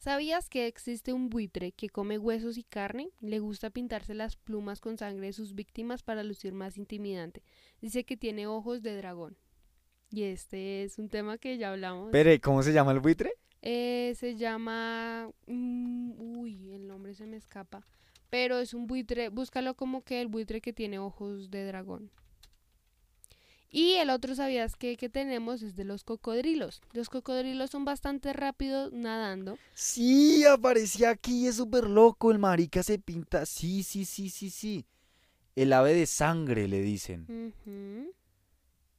¿Sabías 0.04 0.50
que 0.50 0.66
existe 0.66 1.14
un 1.14 1.30
buitre 1.30 1.72
que 1.72 1.88
come 1.88 2.18
huesos 2.18 2.58
y 2.58 2.62
carne? 2.62 3.08
Le 3.22 3.38
gusta 3.38 3.70
pintarse 3.70 4.12
las 4.12 4.36
plumas 4.36 4.82
con 4.82 4.98
sangre 4.98 5.28
de 5.28 5.32
sus 5.32 5.54
víctimas 5.54 6.02
para 6.02 6.22
lucir 6.22 6.52
más 6.52 6.76
intimidante. 6.76 7.42
Dice 7.80 8.04
que 8.04 8.18
tiene 8.18 8.46
ojos 8.46 8.82
de 8.82 8.98
dragón. 8.98 9.38
Y 10.10 10.24
este 10.24 10.82
es 10.82 10.98
un 10.98 11.08
tema 11.08 11.38
que 11.38 11.56
ya 11.56 11.70
hablamos. 11.70 12.10
Pere, 12.10 12.38
¿cómo 12.38 12.62
se 12.62 12.74
llama 12.74 12.92
el 12.92 13.00
buitre? 13.00 13.32
Eh, 13.62 14.12
se 14.18 14.36
llama... 14.36 15.30
mm, 15.46 16.12
uy, 16.18 16.74
el 16.74 16.86
nombre 16.86 17.14
se 17.14 17.24
me 17.24 17.38
escapa. 17.38 17.86
Pero 18.28 18.58
es 18.58 18.74
un 18.74 18.86
buitre, 18.86 19.30
búscalo 19.30 19.72
como 19.72 20.02
que 20.02 20.20
el 20.20 20.28
buitre 20.28 20.60
que 20.60 20.74
tiene 20.74 20.98
ojos 20.98 21.50
de 21.50 21.64
dragón. 21.64 22.10
Y 23.74 23.94
el 23.94 24.08
otro 24.10 24.36
sabías 24.36 24.76
que, 24.76 24.96
que 24.96 25.08
tenemos 25.08 25.62
es 25.62 25.74
de 25.74 25.82
los 25.82 26.04
cocodrilos. 26.04 26.80
Los 26.92 27.08
cocodrilos 27.08 27.70
son 27.70 27.84
bastante 27.84 28.32
rápidos 28.32 28.92
nadando. 28.92 29.58
Sí, 29.74 30.44
aparecía 30.44 31.10
aquí, 31.10 31.48
es 31.48 31.56
súper 31.56 31.90
loco, 31.90 32.30
el 32.30 32.38
marica 32.38 32.84
se 32.84 33.00
pinta. 33.00 33.44
Sí, 33.46 33.82
sí, 33.82 34.04
sí, 34.04 34.30
sí, 34.30 34.50
sí. 34.50 34.86
El 35.56 35.72
ave 35.72 35.92
de 35.92 36.06
sangre, 36.06 36.68
le 36.68 36.82
dicen. 36.82 37.26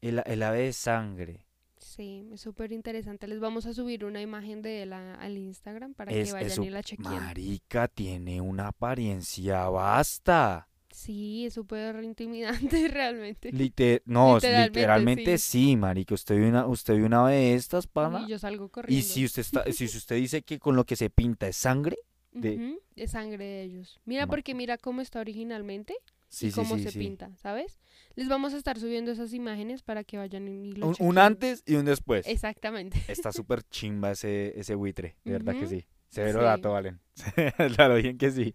El, 0.01 0.22
el 0.25 0.44
ave 0.44 0.60
de 0.63 0.74
sangre. 0.74 1.46
Sí, 1.77 2.27
es 2.34 2.41
súper 2.41 2.74
interesante. 2.74 3.27
Les 3.27 3.39
vamos 3.39 3.65
a 3.67 3.74
subir 3.74 4.03
una 4.03 4.22
imagen 4.22 4.62
de 4.62 4.84
él 4.84 4.91
a- 4.91 5.15
al 5.15 5.38
Instagram 5.38 5.94
para 5.94 6.12
Es, 6.12 6.27
que 6.27 6.34
vayan 6.34 6.63
y 6.63 6.70
la 6.70 6.84
chequen. 6.84 7.05
Marica, 7.05 7.88
tiene 7.88 8.41
una 8.41 8.67
apariencia 8.67 9.70
basta. 9.70 10.67
Sí, 10.96 11.46
es 11.46 11.54
súper 11.54 12.02
intimidante 12.04 12.88
realmente. 12.88 13.52
Liter- 13.52 14.02
no, 14.06 14.36
Literalmente, 14.36 14.68
literalmente, 14.70 15.38
sí. 15.38 15.75
marica. 15.75 16.14
Usted 16.16 16.38
vio 16.38 16.48
una, 16.48 16.66
usted 16.68 16.96
vio 16.96 17.06
una 17.06 17.28
de 17.28 17.54
estas, 17.54 17.86
pana. 17.86 18.22
Y 18.25 18.30
yo 18.30 18.40
salgo 18.40 18.72
Y 18.88 19.02
si 19.02 19.25
usted 19.25 19.42
está, 19.42 19.64
si 19.74 19.86
usted 19.86 20.16
dice 20.16 20.42
que 20.42 20.58
con 20.58 20.78
lo 20.78 20.86
que 20.86 20.96
se 20.96 21.10
pinta 21.10 21.48
es 21.50 21.58
sangre, 21.58 21.98
de- 22.32 22.80
es 22.96 23.12
sangre 23.12 23.44
de 23.44 23.64
ellos. 23.64 24.00
Mira, 24.06 24.25
porque 24.25 24.56
mira 24.56 24.78
cómo 24.78 25.02
está 25.02 25.20
originalmente 25.20 25.96
sí, 26.30 26.48
y 26.48 26.52
sí, 26.52 26.56
cómo 26.56 26.78
sí, 26.78 26.84
se 26.84 26.92
sí. 26.92 27.00
pinta, 27.00 27.32
¿sabes? 27.36 27.78
Les 28.16 28.30
vamos 28.30 28.54
a 28.54 28.58
estar 28.58 28.80
subiendo 28.80 29.12
esas 29.12 29.34
imágenes 29.34 29.84
para 29.84 30.06
que 30.06 30.18
vayan 30.18 30.48
y 30.48 30.72
lo 30.72 30.88
Un, 30.88 30.96
un 31.00 31.18
antes 31.18 31.62
y 31.66 31.75
un 31.75 31.84
después. 31.86 32.25
Exactamente. 32.25 33.02
Está 33.10 33.32
súper 33.34 33.64
chimba 33.64 34.12
ese, 34.12 34.58
ese 34.58 34.75
buitre, 34.75 35.18
de 35.25 35.32
verdad 35.34 35.56
que 35.60 35.68
sí. 35.68 35.86
Severo 36.15 36.39
Sí. 36.39 36.45
dato, 36.45 36.72
Valen. 36.72 37.00
claro, 37.75 37.95
bien 37.95 38.17
que 38.17 38.31
sí. 38.31 38.53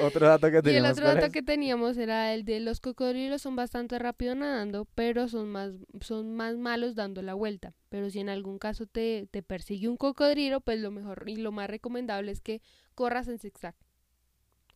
Otro 0.00 0.26
dato 0.28 0.50
que 0.50 0.60
Y 0.70 0.76
el 0.76 0.84
otro 0.86 1.04
¿cuál 1.04 1.14
dato 1.16 1.26
es? 1.26 1.32
que 1.32 1.42
teníamos 1.42 1.96
era 1.98 2.32
el 2.34 2.44
de 2.44 2.60
los 2.60 2.80
cocodrilos 2.80 3.42
son 3.42 3.56
bastante 3.56 3.98
rápido 3.98 4.34
nadando, 4.34 4.86
pero 4.94 5.28
son 5.28 5.48
más, 5.48 5.72
son 6.00 6.34
más 6.34 6.56
malos 6.56 6.94
dando 6.94 7.20
la 7.22 7.34
vuelta. 7.34 7.74
Pero 7.88 8.08
si 8.10 8.20
en 8.20 8.28
algún 8.28 8.58
caso 8.58 8.86
te, 8.86 9.26
te 9.30 9.42
persigue 9.42 9.88
un 9.88 9.96
cocodrilo, 9.96 10.60
pues 10.60 10.78
lo 10.80 10.90
mejor 10.90 11.24
y 11.26 11.36
lo 11.36 11.50
más 11.52 11.68
recomendable 11.68 12.30
es 12.32 12.40
que 12.40 12.62
corras 12.94 13.26
en 13.28 13.38
zigzag. 13.38 13.74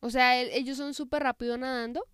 O 0.00 0.11
sea, 0.11 0.40
el- 0.40 0.50
ellos 0.50 0.76
son 0.76 0.92
súper 0.94 1.23
rápido 1.23 1.56
nadando. 1.56 2.04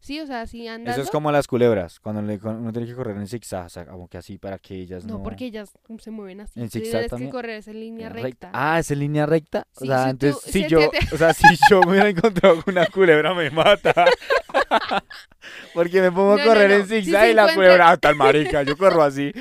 Sí, 0.00 0.20
o 0.20 0.26
sea, 0.26 0.46
si 0.46 0.66
andando. 0.68 0.92
Eso 0.92 1.02
es 1.02 1.10
como 1.10 1.32
las 1.32 1.48
culebras, 1.48 1.98
cuando 1.98 2.22
le, 2.22 2.36
uno 2.42 2.72
tiene 2.72 2.86
que 2.86 2.94
correr 2.94 3.16
en 3.16 3.26
zigzag, 3.26 3.66
o 3.66 3.68
sea, 3.68 3.84
como 3.84 4.06
que 4.08 4.16
así 4.16 4.38
para 4.38 4.58
que 4.58 4.76
ellas 4.76 5.04
no... 5.04 5.14
No, 5.18 5.22
porque 5.24 5.46
ellas 5.46 5.72
se 5.98 6.10
mueven 6.12 6.40
así. 6.40 6.60
¿En 6.60 6.70
zigzag 6.70 6.90
tienes 6.92 7.10
también? 7.10 7.30
que 7.30 7.32
correr 7.32 7.56
es 7.56 7.66
en 7.68 7.80
línea 7.80 8.08
recta. 8.08 8.50
Ah, 8.52 8.78
¿es 8.78 8.90
en 8.92 9.00
línea 9.00 9.26
recta? 9.26 9.66
o 9.74 9.80
Sí, 9.80 9.86
sea, 9.88 10.10
si 10.12 10.16
tú- 10.16 10.32
si 10.44 10.52
si 10.52 10.66
yo, 10.68 10.88
te- 10.90 11.14
o 11.14 11.18
sea, 11.18 11.34
si 11.34 11.46
yo 11.68 11.80
me 11.82 11.90
hubiera 11.90 12.08
encontrado 12.10 12.62
con 12.62 12.74
una 12.74 12.86
culebra 12.86 13.34
me 13.34 13.50
mata. 13.50 14.04
porque 15.74 16.00
me 16.00 16.12
pongo 16.12 16.36
No, 16.36 16.42
a 16.42 16.46
correr 16.46 16.70
no. 16.70 16.76
en 16.76 16.82
Si 16.88 17.02
zigzag 17.02 17.22
se 17.22 17.30
y 17.30 17.34
la 17.34 17.42
encuentra- 17.42 17.54
culebra, 17.54 17.90
ah, 17.90 17.96
tal 17.96 18.14
marica, 18.16 18.62
yo 18.62 18.76
corro 18.76 19.02
así. 19.02 19.32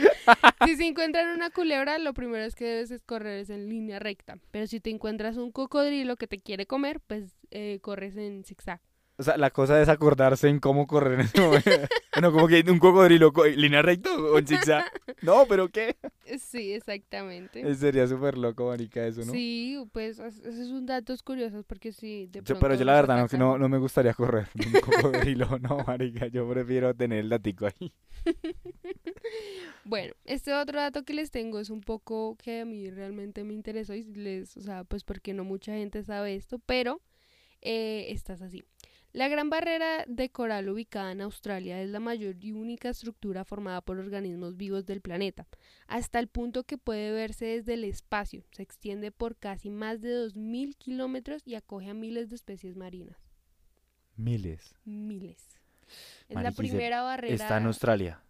Si 0.66 0.76
se 0.76 0.86
encuentran 0.86 1.30
una 1.36 1.50
culebra, 1.50 1.98
lo 2.00 2.14
primero 2.14 2.44
es 2.44 2.56
que 2.56 2.66
debes 2.66 2.92
es 2.92 3.04
correr 3.04 3.40
es 3.40 3.50
en 3.50 3.70
línea 3.70 4.00
recta. 4.00 4.38
Pero 4.52 4.68
si 4.68 4.80
te 4.80 4.90
encuentras 4.90 5.38
un 5.38 5.52
cocodrilo 5.52 6.16
que 6.16 6.28
te 6.28 6.40
quiere 6.40 6.66
comer, 6.66 7.00
pues 7.06 7.36
eh, 7.52 7.80
corres 7.82 8.18
en 8.18 8.44
zigzag. 8.44 8.82
O 9.20 9.24
sea, 9.24 9.36
la 9.38 9.50
cosa 9.50 9.82
es 9.82 9.90
acordarse 9.90 10.48
en 10.48 10.60
cómo 10.60 10.86
correr 10.86 11.14
en 11.14 11.22
ese 11.22 11.42
momento. 11.42 11.70
bueno, 12.14 12.32
como 12.32 12.48
que 12.48 12.64
un 12.70 12.78
cocodrilo, 12.78 13.34
co- 13.34 13.46
¿línea 13.48 13.82
recta 13.82 14.16
o 14.16 14.38
en 14.38 14.46
zigzag? 14.48 14.86
No, 15.24 15.46
pero 15.50 15.70
¿qué? 15.70 15.96
Sí, 16.40 16.74
exactamente. 16.74 17.62
Eh, 17.68 17.74
Sería 17.74 18.06
súper 18.06 18.38
loco, 18.38 18.68
marica, 18.68 19.04
eso, 19.08 19.22
¿no? 19.26 19.32
Sí, 19.32 19.84
pues 19.92 20.20
es- 20.20 20.40
esos 20.42 20.68
son 20.68 20.86
datos 20.86 21.24
curiosos 21.24 21.66
porque 21.66 21.92
sí, 21.92 22.28
de 22.32 22.40
Yo- 22.40 22.44
pronto 22.44 22.60
pero 22.60 22.76
yo 22.76 22.86
la 22.86 22.94
verdad 22.94 23.28
no, 23.32 23.38
no, 23.40 23.58
no 23.58 23.68
me 23.70 23.80
gustaría 23.80 24.14
correr 24.14 24.48
un 24.54 24.80
cocodrilo, 24.82 25.48
no, 25.62 25.80
marica, 25.88 26.28
yo 26.28 26.48
prefiero 26.48 26.94
tener 26.94 27.20
el 27.20 27.30
datico 27.30 27.66
ahí. 27.66 27.92
Bueno, 29.86 30.14
este 30.26 30.54
otro 30.54 30.80
dato 30.80 31.04
que 31.04 31.14
les 31.14 31.32
tengo 31.32 31.60
es 31.60 31.70
un 31.70 31.82
poco 31.82 32.36
que 32.38 32.62
a 32.62 32.66
mí 32.66 32.90
realmente 32.90 33.44
me 33.44 33.54
interesó 33.54 33.94
y 33.96 34.04
les, 34.04 34.56
o 34.58 34.62
sea, 34.62 34.84
pues 34.84 35.04
porque 35.04 35.34
no 35.34 35.44
mucha 35.46 35.74
gente 35.74 36.04
sabe 36.04 36.36
esto, 36.36 36.60
pero 36.66 37.02
eh, 37.62 38.08
estás 38.10 38.42
así. 38.42 38.64
La 39.18 39.30
Gran 39.30 39.50
Barrera 39.50 40.06
de 40.08 40.30
Coral 40.30 40.70
ubicada 40.70 41.12
en 41.12 41.22
Australia 41.22 41.82
es 41.82 41.90
la 41.90 42.00
mayor 42.00 42.36
y 42.40 42.52
única 42.52 42.90
estructura 42.90 43.46
formada 43.46 43.82
por 43.82 43.98
organismos 43.98 44.58
vivos 44.58 44.86
del 44.86 45.02
planeta, 45.02 45.48
hasta 45.88 46.20
el 46.20 46.28
punto 46.28 46.66
que 46.66 46.78
puede 46.78 47.12
verse 47.12 47.46
desde 47.46 47.74
el 47.74 47.84
espacio. 47.84 48.44
Se 48.52 48.62
extiende 48.62 49.12
por 49.12 49.36
casi 49.36 49.72
más 49.72 50.02
de 50.02 50.12
2.000 50.14 50.76
kilómetros 50.78 51.42
y 51.48 51.56
acoge 51.56 51.90
a 51.90 51.96
miles 51.96 52.30
de 52.30 52.36
especies 52.36 52.76
marinas. 52.76 53.18
Miles. 54.18 54.76
Miles. 54.86 55.58
Es 56.30 56.40
la 56.40 56.52
primera 56.52 57.02
barrera. 57.02 57.34
Está 57.34 57.58
en 57.58 57.66
Australia. 57.66 58.22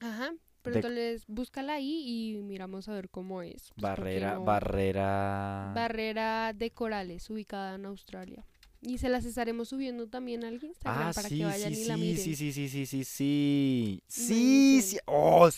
Ajá. 0.00 0.32
Pero 0.62 0.74
De- 0.74 0.80
entonces 0.80 1.24
búscala 1.28 1.74
ahí 1.74 2.34
y 2.34 2.42
miramos 2.42 2.88
a 2.88 2.94
ver 2.94 3.10
cómo 3.10 3.42
es. 3.42 3.70
pues, 3.76 3.82
Barrera, 3.82 4.34
no- 4.34 4.44
barrera. 4.44 5.70
Barrera 5.72 6.52
de 6.52 6.72
corales 6.72 7.30
ubicada 7.30 7.76
en 7.76 7.86
Australia. 7.86 8.44
Y 8.82 8.98
se 8.98 9.08
las 9.08 9.24
estaremos 9.24 9.68
subiendo 9.70 10.08
también 10.08 10.44
al 10.44 10.62
Instagram 10.62 11.08
Ah, 11.08 11.12
para 11.14 11.28
sí, 11.28 11.38
que 11.38 11.44
vayan 11.44 11.72
sí, 11.74 11.82
y 11.82 11.84
la 11.84 11.94
sí, 11.94 12.00
miren. 12.00 12.18
sí, 12.18 12.36
sí, 12.36 12.52
sí, 12.52 12.68
sí, 12.68 12.86
sí, 12.86 13.04
sí. 13.04 14.02
Sí, 14.08 14.82
sí. 14.82 14.98
Oh, 15.06 15.48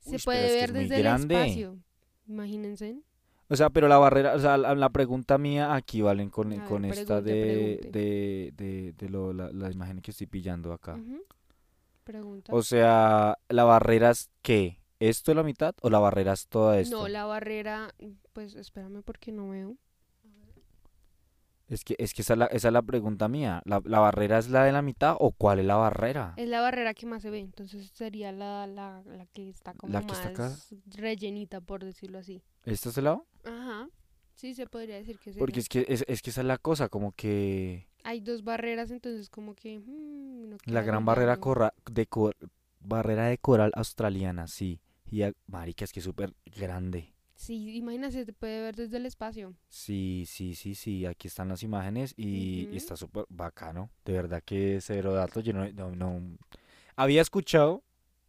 Se 0.00 0.16
Uy, 0.16 0.18
puede 0.18 0.50
ver 0.52 0.72
desde 0.72 1.00
el 1.00 1.06
espacio. 1.06 1.78
Imagínense. 2.26 3.02
O 3.48 3.56
sea, 3.56 3.68
pero 3.70 3.88
la 3.88 3.98
barrera, 3.98 4.34
o 4.34 4.38
sea, 4.38 4.56
la, 4.56 4.74
la 4.74 4.88
pregunta 4.90 5.36
mía 5.38 5.74
aquí, 5.74 6.00
Valen, 6.00 6.30
con, 6.30 6.48
ver, 6.48 6.64
con 6.64 6.84
esta 6.86 7.20
de, 7.20 7.78
de, 7.92 8.52
de, 8.56 8.92
de 8.94 9.08
lo, 9.10 9.32
la, 9.32 9.50
la 9.52 9.70
imagen 9.70 10.00
que 10.00 10.10
estoy 10.12 10.26
pillando 10.26 10.72
acá. 10.72 10.96
Pregunta. 12.04 12.52
O 12.52 12.62
sea, 12.62 13.38
¿la 13.48 13.64
barrera 13.64 14.10
es 14.10 14.30
qué? 14.42 14.80
¿Esto 14.98 15.32
es 15.32 15.36
la 15.36 15.42
mitad 15.42 15.74
o 15.82 15.90
la 15.90 15.98
barrera 15.98 16.32
es 16.32 16.48
toda 16.48 16.78
esto? 16.80 16.96
no, 16.96 17.08
la 17.08 17.24
barrera, 17.24 17.94
pues 18.32 18.54
espérame 18.54 19.02
porque 19.02 19.32
no 19.32 19.48
veo. 19.50 19.76
Es 21.74 21.84
que, 21.84 21.96
es 21.98 22.14
que 22.14 22.22
esa, 22.22 22.34
es 22.34 22.38
la, 22.38 22.46
esa 22.46 22.68
es 22.68 22.72
la 22.72 22.82
pregunta 22.82 23.28
mía. 23.28 23.62
¿La, 23.64 23.80
¿La 23.84 23.98
barrera 23.98 24.38
es 24.38 24.48
la 24.48 24.64
de 24.64 24.72
la 24.72 24.82
mitad 24.82 25.16
o 25.18 25.32
cuál 25.32 25.58
es 25.58 25.64
la 25.66 25.76
barrera? 25.76 26.34
Es 26.36 26.48
la 26.48 26.60
barrera 26.60 26.94
que 26.94 27.06
más 27.06 27.22
se 27.22 27.30
ve, 27.30 27.40
entonces 27.40 27.90
sería 27.94 28.32
la, 28.32 28.66
la, 28.66 29.02
la 29.06 29.26
que 29.26 29.48
está 29.48 29.74
como 29.74 29.92
¿La 29.92 30.02
que 30.02 30.12
está 30.14 30.30
más 30.42 30.74
rellenita, 30.86 31.60
por 31.60 31.84
decirlo 31.84 32.18
así. 32.18 32.42
¿Este 32.64 32.88
es 32.88 32.98
el 32.98 33.04
lado? 33.04 33.26
Ajá. 33.44 33.88
Sí, 34.34 34.54
se 34.54 34.66
podría 34.66 34.96
decir 34.96 35.18
que 35.18 35.32
Porque 35.32 35.60
sería. 35.62 35.82
es 35.82 35.86
que, 35.86 35.92
es, 35.92 36.04
es 36.08 36.22
que 36.22 36.30
esa 36.30 36.40
es 36.40 36.46
la 36.46 36.58
cosa, 36.58 36.88
como 36.88 37.12
que 37.12 37.88
Hay 38.02 38.20
dos 38.20 38.42
barreras, 38.42 38.90
entonces 38.90 39.30
como 39.30 39.54
que... 39.54 39.78
mm, 39.78 40.48
no 40.50 40.56
la 40.64 40.82
gran 40.82 41.04
barrera, 41.04 41.36
corra- 41.38 41.74
de 41.90 42.06
cor- 42.06 42.36
barrera 42.80 43.26
de 43.26 43.38
coral 43.38 43.72
australiana, 43.74 44.46
sí. 44.48 44.80
Y 45.10 45.22
marica, 45.46 45.84
es 45.84 45.92
que 45.92 46.00
es 46.00 46.04
súper 46.04 46.34
grande. 46.46 47.13
Sí, 47.44 47.76
imagínate, 47.76 48.24
se 48.24 48.32
puede 48.32 48.62
ver 48.62 48.74
desde 48.74 48.96
el 48.96 49.04
espacio. 49.04 49.54
Sí, 49.68 50.24
sí, 50.26 50.54
sí, 50.54 50.74
sí, 50.74 51.04
aquí 51.04 51.28
están 51.28 51.48
las 51.48 51.62
imágenes 51.62 52.14
y, 52.16 52.66
está 52.74 52.96
súper 52.96 53.26
bacano. 53.28 53.90
De 54.06 54.14
verdad 54.14 54.42
que 54.42 54.78
cero 54.80 55.12
datos. 55.12 55.44
Yo 55.44 55.52
no, 55.52 55.70
no, 55.72 55.90
no- 55.90 56.38
había 56.96 57.20
escuchado 57.20 57.82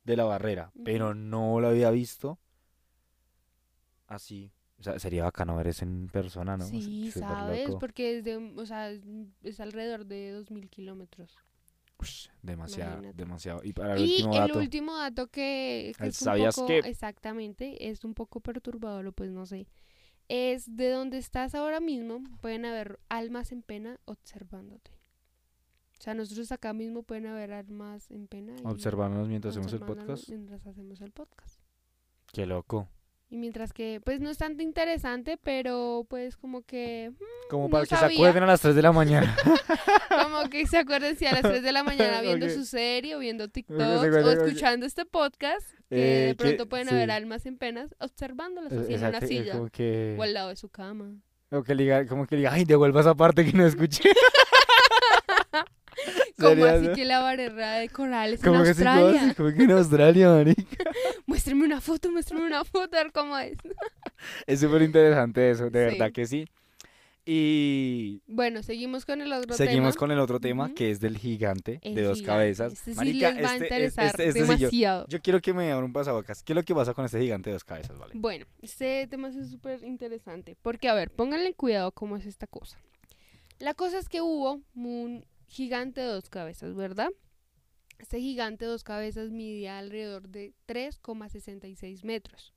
de 0.03 0.17
la 0.17 0.25
barrera, 0.25 0.73
pero 0.83 1.13
no 1.13 1.61
lo 1.61 1.69
había 1.69 1.91
visto 1.91 2.37
así. 4.07 4.51
O 4.79 4.83
sea, 4.83 4.99
sería 4.99 5.23
bacano 5.23 5.55
ver 5.55 5.67
eso 5.67 5.85
en 5.85 6.07
persona, 6.07 6.57
¿no? 6.57 6.65
sí, 6.65 7.09
¿sabes? 7.11 7.71
Porque 7.79 8.17
es 8.17 8.25
de, 8.25 8.35
o 8.35 8.65
sea, 8.65 8.91
es, 8.91 9.01
es 9.43 9.61
alrededor 9.61 10.05
de 10.05 10.31
2.000 10.31 10.69
kilómetros. 10.69 11.37
Ush, 11.99 12.27
demasiado, 12.41 12.91
Imagínate. 12.93 13.17
demasiado. 13.17 13.61
Y 13.63 13.73
para 13.73 13.95
el 13.95 14.05
Y 14.05 14.11
último 14.11 14.33
el 14.33 14.39
dato. 14.47 14.59
último 14.59 14.97
dato 14.97 15.27
que, 15.27 15.93
que 15.97 16.07
es 16.07 16.21
un 16.21 16.25
¿sabías 16.25 16.55
poco, 16.55 16.67
qué? 16.67 16.79
exactamente, 16.79 17.89
es 17.89 18.03
un 18.03 18.13
poco 18.13 18.41
perturbador, 18.41 19.13
pues 19.13 19.31
no 19.31 19.45
sé, 19.45 19.67
es 20.27 20.75
de 20.75 20.89
donde 20.89 21.17
estás 21.17 21.55
ahora 21.55 21.79
mismo, 21.79 22.21
pueden 22.41 22.65
haber 22.65 22.99
almas 23.09 23.51
en 23.51 23.61
pena 23.61 23.99
observándote. 24.05 24.91
O 25.97 26.03
sea, 26.05 26.13
nosotros 26.13 26.51
acá 26.51 26.73
mismo 26.73 27.03
pueden 27.03 27.25
haber 27.27 27.53
almas 27.53 28.11
en 28.11 28.27
pena. 28.27 28.53
y 28.61 28.65
Observarnos 28.67 29.27
mientras 29.29 29.53
hacemos 29.53 29.71
el 29.71 29.81
observándonos 29.81 30.19
podcast. 30.19 30.29
Mientras 30.29 30.67
hacemos 30.67 31.01
el 31.01 31.11
podcast. 31.11 31.61
Qué 32.33 32.45
loco. 32.45 32.89
Y 33.27 33.37
mientras 33.37 33.73
que, 33.73 33.99
pues 34.05 34.19
no 34.21 34.29
es 34.29 34.37
tanto 34.37 34.61
interesante, 34.61 35.37
pero 35.41 36.05
pues 36.09 36.37
como 36.37 36.61
que, 36.61 37.11
mm, 37.11 37.23
Como 37.49 37.63
No 37.65 37.69
para 37.69 37.83
que 37.85 37.89
sabía. 37.95 38.09
se 38.09 38.13
acuerden 38.15 38.43
a 38.43 38.45
las 38.45 38.61
3 38.61 38.75
de 38.75 38.81
la 38.83 38.91
mañana. 38.93 39.35
como 40.23 40.47
que 40.49 40.67
se 40.67 40.77
acuerdan 40.77 41.15
si 41.17 41.25
a 41.25 41.31
las 41.33 41.41
3 41.41 41.63
de 41.63 41.71
la 41.71 41.83
mañana 41.83 42.21
viendo 42.21 42.47
su 42.49 42.65
serie 42.65 43.15
o 43.15 43.19
viendo 43.19 43.47
TikTok 43.47 43.79
o 43.79 44.03
escuchando 44.31 44.85
este 44.85 45.05
podcast, 45.05 45.67
que 45.89 45.95
Eh, 46.23 46.25
de 46.27 46.35
que- 46.35 46.35
pronto 46.35 46.69
pueden 46.69 46.89
haber 46.89 47.09
almas 47.11 47.45
en 47.47 47.57
penas 47.57 47.95
observándolas 47.99 48.71
Eh, 48.71 48.79
así 48.83 48.93
en 48.93 49.03
una 49.05 49.17
eh, 49.17 49.27
silla 49.27 49.53
que, 49.71 50.15
o 50.19 50.23
al 50.23 50.33
lado 50.33 50.49
de 50.49 50.55
su 50.55 50.69
cama. 50.69 51.15
como 51.49 51.63
que 51.63 51.73
le 51.75 51.83
diga, 51.83 52.05
como 52.05 52.27
que 52.27 52.35
diga, 52.35 52.53
ay, 52.53 52.63
devuelva 52.65 53.01
esa 53.01 53.15
parte 53.15 53.43
que 53.43 53.53
no 53.53 53.65
escuché. 53.65 54.03
Sería, 56.37 56.73
así 56.73 56.87
que 56.93 57.05
la 57.05 57.19
barrera 57.19 57.75
de 57.75 57.89
corales 57.89 58.43
en 58.43 58.49
Como 58.49 58.63
que 58.63 58.73
sí, 58.73 58.83
Australia. 58.83 59.33
como 59.35 59.53
que 59.53 59.63
en 59.63 59.71
Australia, 59.71 60.29
marica. 60.29 60.83
Muéstrame 61.25 61.63
una 61.63 61.79
foto, 61.81 62.11
muéstrame 62.11 62.45
una 62.45 62.63
foto, 62.65 62.97
a 62.97 63.03
ver 63.03 63.11
cómo 63.11 63.37
es. 63.37 63.57
Es 64.47 64.59
súper 64.59 64.81
interesante 64.81 65.49
eso, 65.51 65.69
de 65.69 65.89
Sí. 65.89 65.97
verdad 65.97 66.11
que 66.11 66.25
sí. 66.25 66.45
Y 67.27 68.21
Bueno, 68.27 68.61
seguimos 68.61 69.03
con 69.05 69.19
el 69.21 69.33
otro 69.33 69.55
seguimos 69.55 69.93
tema. 69.95 69.99
con 69.99 70.11
el 70.11 70.19
otro 70.19 70.39
tema, 70.39 70.73
que 70.75 70.91
es 70.91 70.99
del 70.99 71.17
gigante 71.17 71.79
El 71.81 71.95
de 71.95 72.03
dos 72.03 72.19
gigante. 72.19 72.37
cabezas. 72.39 72.73
Este 72.73 72.91
sí 72.91 72.97
Marica, 72.97 73.31
les 73.31 73.43
va 73.43 73.49
a 73.49 73.53
este- 73.53 73.65
interesar 73.65 74.05
este- 74.05 74.27
este 74.27 74.33
sí, 74.33 74.39
yo- 74.39 74.45
demasiado. 74.57 75.07
Yo 75.07 75.21
quiero 75.21 75.41
que 75.41 75.53
me 75.53 75.71
abra 75.71 75.85
un 75.85 75.93
pasabocas. 75.93 76.43
¿Qué 76.43 76.53
es 76.53 76.55
lo 76.55 76.63
que 76.63 76.75
pasa 76.75 76.93
con 76.93 77.03
este 77.05 77.19
gigante 77.19 77.49
de 77.49 77.53
dos 77.55 77.63
cabezas, 77.63 77.97
vale? 77.97 78.13
Bueno, 78.15 78.45
este 78.61 79.07
tema 79.07 79.29
es 79.29 79.49
súper 79.49 79.83
interesante. 79.83 80.55
Porque, 80.61 80.87
a 80.87 80.93
ver, 80.93 81.09
pónganle 81.09 81.53
cuidado 81.55 81.91
cómo 81.93 82.15
es 82.15 82.25
esta 82.27 82.45
cosa. 82.45 82.77
La 83.57 83.73
cosa 83.73 83.97
es 83.97 84.07
que 84.07 84.21
hubo 84.21 84.61
un 84.75 85.25
gigante 85.47 86.01
de 86.01 86.07
dos 86.07 86.29
cabezas, 86.29 86.75
¿verdad? 86.75 87.09
Este 87.99 88.19
gigante 88.19 88.65
de 88.65 88.71
dos 88.71 88.83
cabezas 88.83 89.31
midía 89.31 89.77
alrededor 89.77 90.27
de 90.27 90.53
3,66 90.67 92.03
metros. 92.03 92.53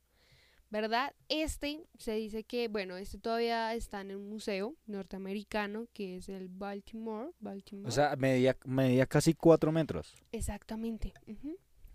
¿Verdad? 0.70 1.14
Este 1.28 1.86
se 1.98 2.12
dice 2.12 2.44
que, 2.44 2.68
bueno, 2.68 2.98
este 2.98 3.18
todavía 3.18 3.74
está 3.74 4.02
en 4.02 4.14
un 4.14 4.28
museo 4.28 4.76
norteamericano 4.86 5.86
que 5.94 6.16
es 6.18 6.28
el 6.28 6.48
Baltimore. 6.48 7.30
Baltimore. 7.40 7.88
O 7.88 7.90
sea, 7.90 8.14
medía, 8.16 8.54
medía 8.66 9.06
casi 9.06 9.32
cuatro 9.32 9.72
metros. 9.72 10.14
Exactamente. 10.30 11.14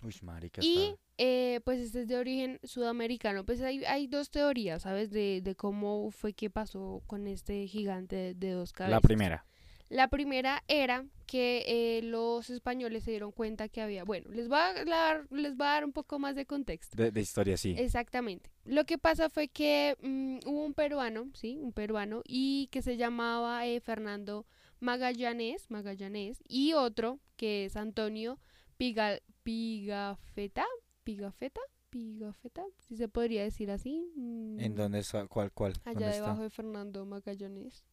Uy, 0.01 0.15
marica. 0.23 0.61
Y 0.63 0.95
eh, 1.19 1.61
pues 1.63 1.79
este 1.81 2.01
es 2.01 2.07
de 2.07 2.17
origen 2.17 2.59
sudamericano. 2.63 3.45
Pues 3.45 3.61
hay, 3.61 3.83
hay 3.85 4.07
dos 4.07 4.31
teorías, 4.31 4.81
¿sabes? 4.81 5.11
De, 5.11 5.41
de 5.43 5.55
cómo 5.55 6.09
fue 6.09 6.33
que 6.33 6.49
pasó 6.49 7.03
con 7.05 7.27
este 7.27 7.67
gigante 7.67 8.15
de, 8.15 8.33
de 8.33 8.51
dos 8.51 8.73
cabezas. 8.73 9.03
La 9.03 9.07
primera. 9.07 9.45
La 9.93 10.07
primera 10.07 10.63
era 10.67 11.05
que 11.27 11.63
eh, 11.67 12.01
los 12.01 12.49
españoles 12.49 13.03
se 13.03 13.11
dieron 13.11 13.31
cuenta 13.31 13.69
que 13.69 13.79
había... 13.79 14.03
Bueno, 14.03 14.31
les 14.31 14.47
voy 14.47 14.57
a 14.57 14.83
dar, 14.85 15.27
les 15.29 15.55
voy 15.55 15.67
a 15.67 15.69
dar 15.69 15.85
un 15.85 15.93
poco 15.93 16.17
más 16.17 16.35
de 16.35 16.47
contexto. 16.47 16.97
De, 16.97 17.11
de 17.11 17.21
historia, 17.21 17.57
sí. 17.57 17.75
Exactamente. 17.77 18.49
Lo 18.65 18.85
que 18.85 18.97
pasa 18.97 19.29
fue 19.29 19.49
que 19.49 19.95
mm, 20.01 20.49
hubo 20.49 20.65
un 20.65 20.73
peruano, 20.73 21.29
¿sí? 21.35 21.59
Un 21.61 21.73
peruano, 21.73 22.23
y 22.25 22.69
que 22.71 22.81
se 22.81 22.97
llamaba 22.97 23.67
eh, 23.67 23.79
Fernando 23.81 24.47
Magallanes, 24.79 25.69
Magallanes, 25.69 26.43
y 26.47 26.73
otro 26.73 27.19
que 27.35 27.65
es 27.65 27.75
Antonio 27.75 28.39
Piga, 28.77 29.19
Pigafetta, 29.43 30.65
Pigafetta, 31.03 31.61
Pigafetta, 31.91 32.63
si 32.79 32.97
se 32.97 33.07
podría 33.09 33.43
decir 33.43 33.69
así. 33.69 34.11
mm, 34.15 34.59
¿En 34.59 34.73
dónde 34.75 34.99
está? 34.99 35.27
¿Cuál, 35.27 35.51
cuál? 35.51 35.73
Allá 35.85 35.99
¿Dónde 35.99 36.15
debajo 36.15 36.31
está? 36.33 36.43
de 36.43 36.49
Fernando 36.49 37.05
Magallanes. 37.05 37.85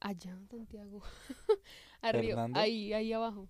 Allá, 0.00 0.38
Santiago. 0.50 1.02
Arriba, 2.00 2.22
¿Fernando? 2.34 2.58
ahí, 2.60 2.92
ahí 2.92 3.12
abajo. 3.12 3.48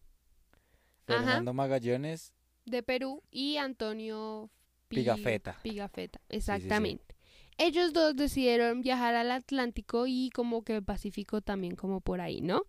Ajá. 1.06 1.18
Fernando 1.20 1.52
Magallanes. 1.54 2.32
de 2.64 2.82
Perú 2.82 3.22
y 3.30 3.56
Antonio 3.56 4.50
Pi- 4.88 4.96
Pigafetta. 4.96 5.58
Pigafetta, 5.62 6.20
exactamente. 6.28 7.14
Ellos 7.56 7.92
dos 7.92 8.14
decidieron 8.14 8.82
viajar 8.82 9.14
al 9.14 9.30
Atlántico 9.30 10.06
y 10.06 10.30
como 10.30 10.62
que 10.62 10.76
el 10.76 10.84
Pacífico 10.84 11.40
también 11.40 11.76
como 11.76 12.00
por 12.00 12.20
ahí, 12.20 12.40
¿no? 12.40 12.62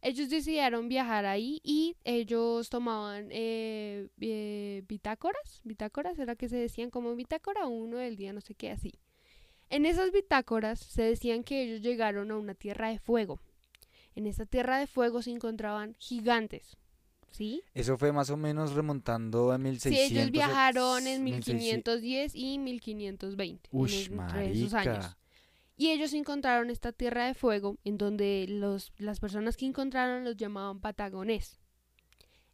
Ellos 0.00 0.30
decidieron 0.30 0.88
viajar 0.88 1.26
ahí 1.26 1.60
y 1.62 1.96
ellos 2.02 2.68
tomaban 2.68 3.28
eh, 3.30 4.08
eh, 4.20 4.82
bitácoras, 4.88 5.60
bitácoras, 5.62 6.18
era 6.18 6.34
que 6.34 6.48
se 6.48 6.56
decían 6.56 6.90
como 6.90 7.14
bitácora 7.14 7.66
uno 7.66 7.98
del 7.98 8.16
día, 8.16 8.32
no 8.32 8.40
sé 8.40 8.54
qué, 8.56 8.72
así. 8.72 8.94
En 9.72 9.86
esas 9.86 10.12
bitácoras 10.12 10.78
se 10.78 11.02
decían 11.02 11.42
que 11.44 11.62
ellos 11.62 11.80
llegaron 11.80 12.30
a 12.30 12.36
una 12.36 12.54
tierra 12.54 12.90
de 12.90 12.98
fuego. 12.98 13.40
En 14.14 14.26
esa 14.26 14.44
tierra 14.44 14.78
de 14.78 14.86
fuego 14.86 15.22
se 15.22 15.30
encontraban 15.30 15.96
gigantes, 15.98 16.76
¿sí? 17.30 17.62
Eso 17.72 17.96
fue 17.96 18.12
más 18.12 18.28
o 18.28 18.36
menos 18.36 18.74
remontando 18.74 19.50
a 19.50 19.56
1600. 19.56 20.08
Sí, 20.08 20.14
ellos 20.14 20.30
viajaron 20.30 21.06
en 21.06 21.24
1600. 21.24 22.02
1510 22.02 22.34
y 22.34 22.58
1520. 22.58 23.70
en 23.72 23.78
Ush, 23.80 23.94
es- 23.94 24.10
entre 24.10 24.50
esos 24.52 24.74
años. 24.74 25.16
Y 25.78 25.88
ellos 25.88 26.12
encontraron 26.12 26.68
esta 26.68 26.92
tierra 26.92 27.26
de 27.26 27.32
fuego 27.34 27.78
en 27.84 27.96
donde 27.96 28.44
los, 28.48 28.92
las 28.98 29.20
personas 29.20 29.56
que 29.56 29.64
encontraron 29.64 30.22
los 30.22 30.36
llamaban 30.36 30.80
patagones. 30.80 31.58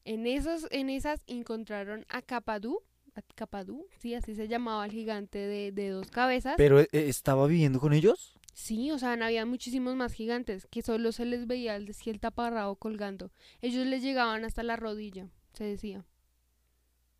En 0.04 0.26
esas, 0.26 0.66
en 0.70 0.88
esas 0.88 1.24
encontraron 1.26 2.06
a 2.08 2.22
Capadú, 2.22 2.80
a 3.18 3.22
Capadú, 3.34 3.86
sí, 3.98 4.14
así 4.14 4.34
se 4.34 4.48
llamaba 4.48 4.84
el 4.86 4.92
gigante 4.92 5.38
de, 5.38 5.72
de 5.72 5.90
dos 5.90 6.10
cabezas. 6.10 6.54
¿Pero 6.56 6.80
eh, 6.80 6.88
estaba 6.92 7.46
viviendo 7.46 7.80
con 7.80 7.92
ellos? 7.92 8.34
Sí, 8.54 8.90
o 8.90 8.98
sea, 8.98 9.12
había 9.12 9.46
muchísimos 9.46 9.94
más 9.94 10.12
gigantes 10.12 10.66
que 10.70 10.82
solo 10.82 11.12
se 11.12 11.24
les 11.24 11.46
veía 11.46 11.76
el, 11.76 11.94
el 12.06 12.20
taparrabo 12.20 12.74
colgando. 12.76 13.30
Ellos 13.62 13.86
les 13.86 14.02
llegaban 14.02 14.44
hasta 14.44 14.62
la 14.62 14.76
rodilla, 14.76 15.28
se 15.52 15.64
decía. 15.64 16.04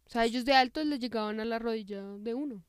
O 0.06 0.10
sea, 0.10 0.24
ellos 0.24 0.44
de 0.44 0.54
altos 0.54 0.86
les 0.86 0.98
llegaban 1.00 1.38
a 1.38 1.44
la 1.44 1.58
rodilla 1.58 2.02
de 2.02 2.34
uno, 2.34 2.64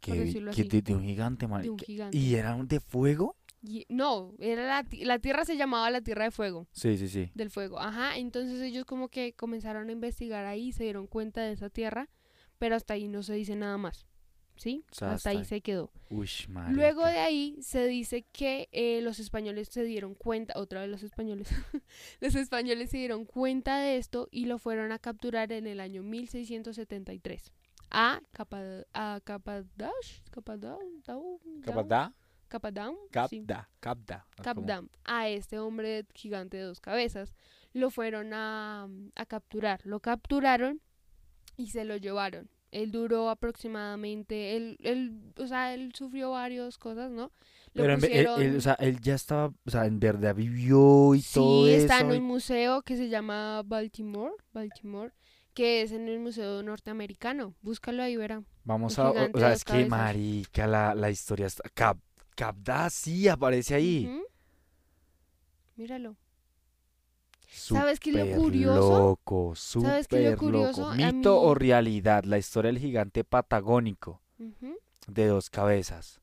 Que, 0.00 0.12
así. 0.12 0.34
de, 0.40 0.82
de 0.82 0.94
un 0.94 1.02
gigante, 1.04 1.46
de 1.46 1.70
un 1.70 1.78
gigante. 1.78 2.16
¿Y 2.18 2.34
eran 2.34 2.66
de 2.66 2.80
fuego? 2.80 3.36
Y- 3.62 3.86
no, 3.88 4.34
era 4.38 4.66
la, 4.66 4.86
la 5.04 5.18
tierra 5.18 5.44
se 5.44 5.56
llamaba 5.56 5.90
la 5.90 6.00
tierra 6.00 6.24
de 6.24 6.30
fuego, 6.30 6.66
Sí, 6.72 6.96
sí, 6.98 7.08
sí. 7.08 7.30
del 7.34 7.50
fuego. 7.50 7.78
Ajá, 7.78 8.16
entonces 8.16 8.60
ellos 8.62 8.84
como 8.86 9.08
que 9.08 9.34
comenzaron 9.34 9.88
a 9.88 9.92
investigar 9.92 10.46
ahí 10.46 10.68
y 10.68 10.72
se 10.72 10.84
dieron 10.84 11.06
cuenta 11.06 11.42
de 11.42 11.52
esa 11.52 11.68
tierra, 11.70 12.08
pero 12.60 12.76
hasta 12.76 12.94
ahí 12.94 13.08
no 13.08 13.24
se 13.24 13.32
dice 13.32 13.56
nada 13.56 13.78
más. 13.78 14.06
¿Sí? 14.56 14.84
O 14.92 14.94
sea, 14.94 15.12
hasta 15.12 15.30
hasta 15.30 15.30
ahí 15.30 15.44
se 15.46 15.62
quedó. 15.62 15.90
Uy. 16.10 16.28
Luego 16.68 17.06
de 17.06 17.18
ahí 17.18 17.56
se 17.62 17.86
dice 17.86 18.26
que 18.30 18.68
eh, 18.72 19.00
los 19.00 19.18
españoles 19.18 19.68
se 19.68 19.82
dieron 19.84 20.14
cuenta, 20.14 20.52
otra 20.58 20.82
vez 20.82 20.90
los 20.90 21.02
españoles, 21.02 21.48
los 22.20 22.34
españoles 22.34 22.90
se 22.90 22.98
dieron 22.98 23.24
cuenta 23.24 23.78
de 23.78 23.96
esto 23.96 24.28
y 24.30 24.44
lo 24.44 24.58
fueron 24.58 24.92
a 24.92 24.98
capturar 24.98 25.50
en 25.52 25.66
el 25.66 25.80
año 25.80 26.02
1673 26.02 27.50
a 27.90 28.20
Capad 28.32 28.84
a 28.92 29.20
Capadash, 29.24 30.20
¿Capatá? 30.30 30.76
Capadam, 32.48 32.96
Capda. 33.10 33.68
Capdam, 34.42 34.88
a 35.04 35.28
este 35.28 35.58
hombre 35.58 36.04
gigante 36.14 36.58
de 36.58 36.64
dos 36.64 36.80
cabezas. 36.80 37.34
Lo 37.72 37.90
fueron 37.90 38.34
a, 38.34 38.88
a 39.14 39.26
capturar, 39.26 39.80
lo 39.84 40.00
capturaron 40.00 40.82
y 41.60 41.66
se 41.68 41.84
lo 41.84 41.96
llevaron. 41.96 42.48
Él 42.72 42.92
duró 42.92 43.30
aproximadamente, 43.30 44.56
él, 44.56 44.76
él, 44.82 45.32
o 45.38 45.46
sea, 45.46 45.74
él 45.74 45.92
sufrió 45.94 46.30
varias 46.30 46.78
cosas, 46.78 47.10
¿no? 47.10 47.32
Lo 47.74 47.82
Pero 47.82 47.94
en 47.94 48.00
ve- 48.00 48.06
él, 48.20 48.26
pusieron- 48.26 48.42
él, 48.42 48.56
o 48.56 48.60
sea, 48.60 48.74
él 48.74 49.00
ya 49.00 49.14
estaba, 49.14 49.52
o 49.64 49.70
sea, 49.70 49.86
en 49.86 49.98
verdad 50.00 50.34
vivió 50.34 51.14
y 51.14 51.22
todo 51.22 51.66
sí, 51.66 51.72
eso. 51.72 51.82
está 51.82 52.00
en 52.00 52.12
un 52.12 52.22
museo 52.22 52.82
que 52.82 52.96
se 52.96 53.08
llama 53.08 53.62
Baltimore, 53.64 54.34
Baltimore, 54.52 55.12
que 55.54 55.82
es 55.82 55.90
en 55.92 56.08
el 56.08 56.20
Museo 56.20 56.62
Norteamericano. 56.62 57.54
Búscalo 57.60 58.02
ahí, 58.04 58.16
verá. 58.16 58.42
Vamos 58.64 58.98
un 58.98 59.04
a, 59.06 59.10
o, 59.10 59.38
sea, 59.38 59.52
es 59.52 59.64
que 59.64 59.72
cabezas. 59.72 59.90
marica, 59.90 60.66
la, 60.68 60.94
la 60.94 61.10
historia 61.10 61.46
está... 61.46 61.68
Cap, 61.74 61.98
Capda 62.36 62.88
sí 62.88 63.26
aparece 63.28 63.74
ahí. 63.74 64.08
Míralo. 65.76 66.16
¿Sabes 67.52 68.00
qué 68.00 68.12
lo 68.12 68.36
curioso? 68.36 68.98
loco, 68.98 69.54
¿Sabes 69.54 70.08
qué 70.08 70.16
es 70.18 70.24
lo 70.24 70.30
súper 70.30 70.38
curioso? 70.38 70.80
loco. 70.82 70.94
Mito 70.94 71.40
o 71.40 71.54
realidad, 71.54 72.24
la 72.24 72.38
historia 72.38 72.70
del 72.72 72.80
gigante 72.80 73.24
patagónico 73.24 74.20
de 75.06 75.26
dos 75.26 75.50
cabezas. 75.50 76.20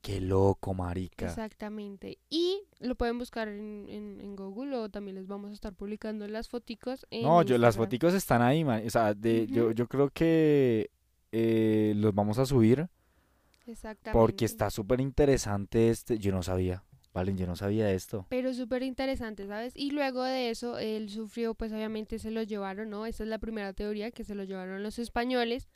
Qué 0.00 0.20
loco, 0.20 0.74
marica. 0.74 1.26
Exactamente. 1.26 2.18
Y 2.28 2.62
lo 2.80 2.96
pueden 2.96 3.18
buscar 3.18 3.46
en, 3.46 3.86
en, 3.88 4.20
en 4.20 4.34
Google 4.34 4.74
o 4.76 4.88
también 4.88 5.14
les 5.14 5.28
vamos 5.28 5.50
a 5.52 5.54
estar 5.54 5.72
publicando 5.74 6.26
las 6.26 6.48
foticos. 6.48 7.06
En 7.10 7.22
No, 7.22 7.42
yo, 7.42 7.56
las 7.56 7.76
foticos 7.76 8.12
están 8.12 8.42
ahí, 8.42 8.64
man. 8.64 8.82
O 8.84 8.90
sea, 8.90 9.14
de, 9.14 9.46
yo, 9.46 9.70
yo 9.70 9.86
creo 9.86 10.10
que 10.10 10.90
eh, 11.30 11.92
los 11.96 12.12
vamos 12.14 12.38
a 12.38 12.46
subir 12.46 12.88
Exactamente. 13.66 14.18
porque 14.18 14.44
está 14.44 14.70
súper 14.70 15.00
interesante 15.00 15.88
este. 15.90 16.18
Yo 16.18 16.32
no 16.32 16.42
sabía, 16.42 16.82
Valen, 17.12 17.36
yo 17.36 17.46
no 17.46 17.56
sabía 17.56 17.92
esto. 17.92 18.26
Pero 18.30 18.54
súper 18.54 18.82
interesante, 18.82 19.46
¿sabes? 19.46 19.74
Y 19.76 19.90
luego 19.90 20.24
de 20.24 20.48
eso, 20.48 20.78
él 20.78 21.10
sufrió, 21.10 21.54
pues 21.54 21.70
obviamente 21.72 22.18
se 22.18 22.30
lo 22.30 22.42
llevaron, 22.42 22.88
¿no? 22.88 23.04
Esa 23.04 23.24
es 23.24 23.28
la 23.28 23.38
primera 23.38 23.74
teoría, 23.74 24.10
que 24.10 24.24
se 24.24 24.34
lo 24.34 24.44
llevaron 24.44 24.82
los 24.82 24.98
españoles. 24.98 25.68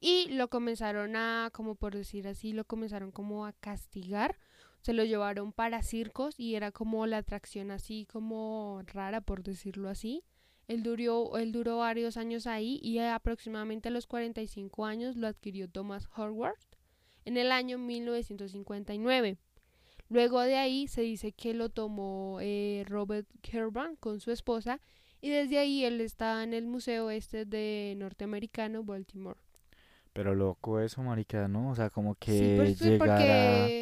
Y 0.00 0.28
lo 0.30 0.48
comenzaron 0.48 1.16
a, 1.16 1.50
como 1.52 1.74
por 1.74 1.94
decir 1.94 2.26
así, 2.26 2.52
lo 2.52 2.64
comenzaron 2.64 3.10
como 3.10 3.44
a 3.44 3.52
castigar. 3.52 4.38
Se 4.80 4.92
lo 4.92 5.04
llevaron 5.04 5.52
para 5.52 5.82
circos 5.82 6.38
y 6.38 6.54
era 6.54 6.70
como 6.70 7.06
la 7.06 7.18
atracción 7.18 7.70
así 7.70 8.06
como 8.06 8.80
rara, 8.86 9.20
por 9.20 9.42
decirlo 9.42 9.88
así. 9.88 10.22
Él 10.68 10.82
duró, 10.82 11.36
él 11.36 11.52
duró 11.52 11.78
varios 11.78 12.16
años 12.16 12.46
ahí 12.46 12.78
y 12.82 12.98
aproximadamente 12.98 13.88
a 13.88 13.92
los 13.92 14.06
45 14.06 14.86
años 14.86 15.16
lo 15.16 15.26
adquirió 15.26 15.68
Thomas 15.68 16.08
Howard 16.16 16.58
en 17.24 17.36
el 17.36 17.50
año 17.50 17.78
1959. 17.78 19.38
Luego 20.08 20.40
de 20.40 20.56
ahí 20.56 20.88
se 20.88 21.02
dice 21.02 21.32
que 21.32 21.54
lo 21.54 21.68
tomó 21.70 22.38
eh, 22.40 22.84
Robert 22.88 23.28
Kerban 23.42 23.96
con 23.96 24.20
su 24.20 24.30
esposa 24.32 24.80
y 25.20 25.30
desde 25.30 25.58
ahí 25.58 25.84
él 25.84 26.00
está 26.00 26.42
en 26.44 26.54
el 26.54 26.66
museo 26.66 27.10
este 27.10 27.44
de 27.44 27.94
norteamericano 27.98 28.84
Baltimore. 28.84 29.38
Pero 30.12 30.34
loco 30.34 30.80
eso, 30.80 31.02
marica, 31.02 31.46
¿no? 31.48 31.70
O 31.70 31.74
sea, 31.76 31.90
como 31.90 32.14
Sí, 32.26 32.48
que 32.48 32.54
pues, 32.54 32.78
sí, 32.78 32.98
llegar 32.98 33.30
a, 33.30 33.74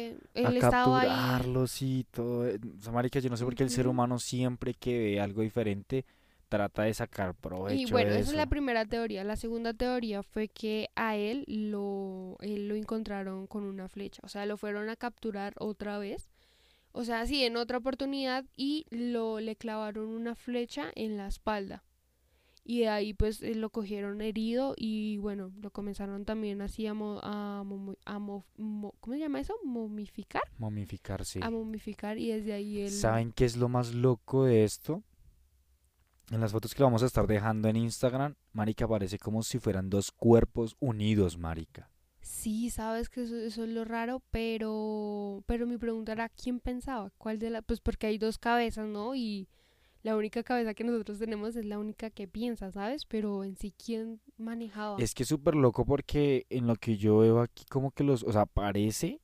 a 0.43 0.51
ahí. 0.51 0.53
capturarlos 0.53 1.81
y 1.81 2.05
todo. 2.11 2.47
eh, 2.47 2.59
O 2.77 2.81
sea, 2.81 2.91
marica, 2.91 3.19
yo 3.19 3.29
no 3.29 3.37
sé 3.37 3.43
por 3.45 3.55
qué 3.55 3.63
el 3.63 3.69
ser 3.71 3.87
humano 3.87 4.19
siempre 4.19 4.73
que 4.75 4.97
ve 4.99 5.19
algo 5.21 5.41
diferente 5.41 6.05
trata 6.49 6.83
de 6.83 6.93
sacar 6.93 7.31
Y 7.31 7.41
provecho 7.41 7.91
bueno, 7.91 8.11
de 8.11 8.19
esa 8.19 8.31
es 8.31 8.37
la 8.37 8.45
primera 8.47 8.85
teoría. 8.85 9.23
La 9.23 9.35
segunda 9.35 9.73
teoría 9.73 10.23
fue 10.23 10.47
que 10.47 10.89
a 10.95 11.15
él 11.15 11.43
lo, 11.47 12.37
él 12.41 12.67
lo 12.67 12.75
encontraron 12.75 13.47
con 13.47 13.63
una 13.63 13.87
flecha. 13.87 14.21
O 14.23 14.27
sea, 14.29 14.45
lo 14.45 14.57
fueron 14.57 14.89
a 14.89 14.95
capturar 14.95 15.53
otra 15.59 15.97
vez. 15.99 16.29
O 16.93 17.03
sea, 17.03 17.25
sí, 17.27 17.43
en 17.43 17.57
otra 17.57 17.77
oportunidad 17.77 18.45
y 18.55 18.85
lo 18.89 19.39
le 19.39 19.55
clavaron 19.55 20.07
una 20.07 20.35
flecha 20.35 20.91
en 20.95 21.17
la 21.17 21.27
espalda. 21.27 21.83
Y 22.69 22.79
de 22.79 22.89
ahí 22.89 23.13
pues 23.13 23.41
eh, 23.43 23.55
lo 23.55 23.69
cogieron 23.69 24.19
herido 24.19 24.73
y 24.75 25.17
bueno, 25.19 25.53
lo 25.61 25.71
comenzaron 25.71 26.25
también 26.25 26.61
así 26.61 26.85
a, 26.85 26.93
mo- 26.93 27.21
a, 27.23 27.63
momo- 27.63 27.95
a 28.03 28.19
mo- 28.19 28.43
mo- 28.57 28.93
¿cómo 28.99 29.13
se 29.13 29.21
llama 29.21 29.39
eso? 29.39 29.55
Momificar. 29.63 30.41
Momificar, 30.57 31.23
sí. 31.23 31.39
A 31.41 31.49
momificar 31.49 32.17
y 32.17 32.27
desde 32.27 32.51
ahí 32.51 32.81
él... 32.81 32.89
¿Saben 32.91 33.31
qué 33.31 33.45
es 33.45 33.55
lo 33.55 33.69
más 33.69 33.93
loco 33.93 34.43
de 34.43 34.65
esto? 34.65 35.01
En 36.29 36.41
las 36.41 36.51
fotos 36.51 36.75
que 36.75 36.83
vamos 36.83 37.03
a 37.03 37.05
estar 37.05 37.25
dejando 37.25 37.69
en 37.69 37.77
Instagram, 37.77 38.35
marica, 38.51 38.85
parece 38.85 39.17
como 39.17 39.43
si 39.43 39.59
fueran 39.59 39.89
dos 39.89 40.11
cuerpos 40.11 40.75
unidos, 40.79 41.37
marica. 41.37 41.89
Sí, 42.19 42.69
sabes 42.69 43.07
que 43.09 43.23
eso, 43.23 43.37
eso 43.37 43.63
es 43.63 43.69
lo 43.69 43.85
raro, 43.85 44.21
pero, 44.29 45.41
pero 45.45 45.65
mi 45.65 45.77
pregunta 45.77 46.11
era, 46.11 46.27
¿quién 46.27 46.59
pensaba? 46.59 47.11
¿Cuál 47.17 47.39
de 47.39 47.49
la? 47.49 47.61
Pues 47.61 47.79
porque 47.79 48.07
hay 48.07 48.17
dos 48.17 48.37
cabezas, 48.37 48.87
¿no? 48.89 49.15
Y 49.15 49.47
la 50.03 50.17
única 50.17 50.43
cabeza 50.43 50.73
que 50.73 50.83
nosotros 50.83 51.19
tenemos 51.19 51.55
es 51.55 51.65
la 51.65 51.79
única 51.79 52.09
que 52.09 52.27
piensa, 52.27 52.71
¿sabes? 52.71 53.05
Pero 53.05 53.45
en 53.45 53.55
sí, 53.55 53.73
¿quién 53.73 54.19
manejaba? 54.37 54.97
Es 54.99 55.13
que 55.13 55.23
es 55.23 55.29
súper 55.29 55.55
loco 55.55 55.85
porque 55.85 56.45
en 56.49 56.67
lo 56.67 56.75
que 56.75 56.97
yo 56.97 57.19
veo 57.19 57.39
aquí 57.39 57.63
como 57.69 57.91
que 57.91 58.03
los, 58.03 58.23
o 58.23 58.33
sea, 58.33 58.45
parece 58.45 59.21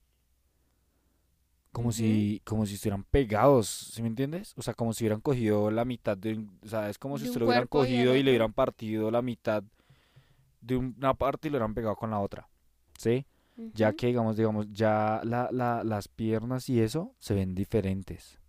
como 1.73 1.91
si, 1.91 2.39
como 2.45 2.67
si 2.67 2.75
estuvieran 2.75 3.03
pegados, 3.03 3.67
¿sí 3.67 4.03
me 4.03 4.07
entiendes? 4.07 4.53
O 4.55 4.61
sea, 4.61 4.75
como 4.75 4.93
si 4.93 5.03
hubieran 5.03 5.21
cogido 5.21 5.71
la 5.71 5.85
mitad 5.85 6.15
de, 6.15 6.45
o 6.63 6.67
sea, 6.67 6.87
es 6.87 6.99
como 6.99 7.17
si 7.17 7.25
usted 7.25 7.39
lo 7.39 7.47
hubieran 7.47 7.65
y 7.65 7.67
cogido 7.67 8.15
y 8.15 8.21
le 8.21 8.29
hubieran 8.29 8.53
partido 8.53 9.09
la 9.09 9.23
mitad 9.23 9.63
de 10.61 10.77
una 10.77 11.15
parte 11.15 11.47
y 11.47 11.51
lo 11.51 11.57
hubieran 11.57 11.73
pegado 11.73 11.95
con 11.95 12.11
la 12.11 12.19
otra, 12.19 12.47
¿sí? 12.97 13.25
Ya 13.73 13.93
que, 13.93 14.07
digamos, 14.07 14.37
digamos, 14.37 14.71
ya 14.71 15.21
la, 15.23 15.49
la, 15.51 15.83
las 15.83 16.07
piernas 16.07 16.69
y 16.69 16.79
eso 16.79 17.15
se 17.17 17.33
ven 17.33 17.55
diferentes. 17.55 18.39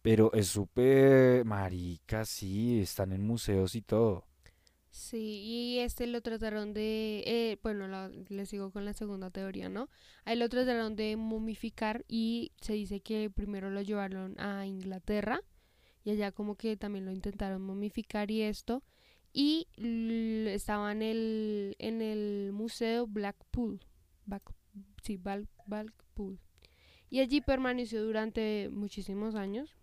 Pero 0.00 0.32
es 0.32 0.46
súper 0.46 1.44
marica, 1.44 2.24
sí, 2.24 2.80
están 2.80 3.12
en 3.12 3.26
museos 3.26 3.74
y 3.74 3.82
todo. 3.82 4.24
Sí, 4.98 5.42
y 5.44 5.78
este 5.80 6.06
lo 6.06 6.22
trataron 6.22 6.72
de, 6.72 7.22
eh, 7.26 7.58
bueno, 7.62 7.86
la- 7.86 8.08
le 8.08 8.46
sigo 8.46 8.70
con 8.70 8.84
la 8.86 8.94
segunda 8.94 9.30
teoría, 9.30 9.68
¿no? 9.68 9.90
Ahí 10.24 10.36
lo 10.36 10.48
trataron 10.48 10.96
de 10.96 11.16
momificar 11.16 12.04
y 12.08 12.52
se 12.62 12.72
dice 12.72 13.00
que 13.00 13.28
primero 13.30 13.68
lo 13.70 13.82
llevaron 13.82 14.40
a 14.40 14.64
Inglaterra 14.66 15.42
y 16.04 16.10
allá 16.12 16.32
como 16.32 16.56
que 16.56 16.76
también 16.78 17.04
lo 17.06 17.12
intentaron 17.12 17.62
momificar 17.62 18.30
y 18.30 18.42
esto 18.42 18.82
y 19.34 19.68
estaba 20.48 20.92
en 20.92 21.02
el, 21.02 21.76
en 21.78 22.02
el 22.02 22.52
museo 22.52 23.06
Blackpool, 23.06 23.80
Back- 24.26 24.54
sí, 25.02 25.18
Bal- 25.18 25.48
Blackpool 25.66 26.38
y 27.10 27.20
allí 27.20 27.40
permaneció 27.42 28.04
durante 28.04 28.68
muchísimos 28.72 29.34
años 29.34 29.76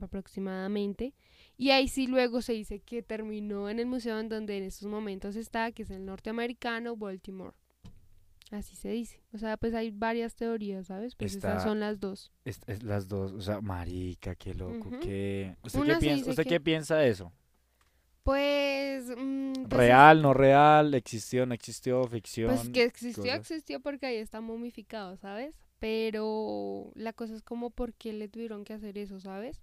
aproximadamente 0.00 1.14
y 1.62 1.70
ahí 1.70 1.86
sí 1.88 2.06
luego 2.06 2.42
se 2.42 2.52
dice 2.54 2.80
que 2.80 3.02
terminó 3.02 3.68
en 3.68 3.78
el 3.78 3.86
museo 3.86 4.18
en 4.18 4.28
donde 4.28 4.56
en 4.58 4.64
estos 4.64 4.88
momentos 4.88 5.36
está, 5.36 5.70
que 5.72 5.82
es 5.82 5.90
el 5.90 6.04
norteamericano 6.04 6.96
Baltimore. 6.96 7.54
Así 8.50 8.76
se 8.76 8.90
dice. 8.90 9.22
O 9.32 9.38
sea, 9.38 9.56
pues 9.56 9.72
hay 9.72 9.90
varias 9.90 10.34
teorías, 10.34 10.88
¿sabes? 10.88 11.14
Pues 11.14 11.34
estas 11.36 11.62
son 11.62 11.80
las 11.80 12.00
dos. 12.00 12.30
Es, 12.44 12.60
es 12.66 12.82
las 12.82 13.08
dos, 13.08 13.32
o 13.32 13.40
sea, 13.40 13.60
marica, 13.60 14.34
qué 14.34 14.54
loco, 14.54 14.90
qué... 15.00 15.56
¿Usted, 15.62 15.78
Una 15.80 15.94
qué 15.94 16.00
piensa, 16.00 16.16
dice 16.18 16.30
¿usted 16.30 16.42
que- 16.42 16.48
qué 16.50 16.60
piensa 16.60 16.96
de 16.96 17.08
eso? 17.08 17.32
Pues... 18.24 19.08
mm, 19.16 19.52
pues 19.52 19.62
es- 19.66 19.68
¿Real, 19.70 20.20
no 20.22 20.34
real? 20.34 20.94
¿Existió, 20.94 21.46
no 21.46 21.54
existió? 21.54 22.04
¿Ficción? 22.04 22.54
Pues 22.54 22.68
que 22.70 22.84
existió, 22.84 23.22
cosas. 23.24 23.38
existió 23.40 23.80
porque 23.80 24.06
ahí 24.06 24.16
está 24.16 24.40
momificado, 24.40 25.16
¿sabes? 25.16 25.54
Pero 25.78 26.92
la 26.94 27.12
cosa 27.12 27.34
es 27.34 27.42
como 27.42 27.70
por 27.70 27.94
qué 27.94 28.12
le 28.12 28.28
tuvieron 28.28 28.64
que 28.64 28.74
hacer 28.74 28.98
eso, 28.98 29.18
¿sabes? 29.18 29.62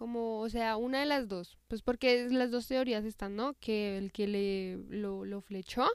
Como, 0.00 0.40
o 0.40 0.48
sea, 0.48 0.78
una 0.78 1.00
de 1.00 1.04
las 1.04 1.28
dos. 1.28 1.58
Pues 1.68 1.82
porque 1.82 2.26
las 2.30 2.50
dos 2.50 2.66
teorías 2.66 3.04
están, 3.04 3.36
¿no? 3.36 3.52
Que 3.60 3.98
el 3.98 4.12
que 4.12 4.26
le 4.26 4.78
lo, 4.88 5.26
lo 5.26 5.42
flechó 5.42 5.86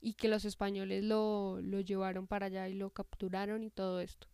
y 0.00 0.12
que 0.12 0.28
los 0.28 0.44
españoles 0.44 1.02
lo, 1.02 1.60
lo 1.60 1.80
llevaron 1.80 2.28
para 2.28 2.46
allá 2.46 2.68
y 2.68 2.74
lo 2.74 2.90
capturaron 2.90 3.64
y 3.64 3.70
todo 3.70 3.98
esto. 3.98 4.28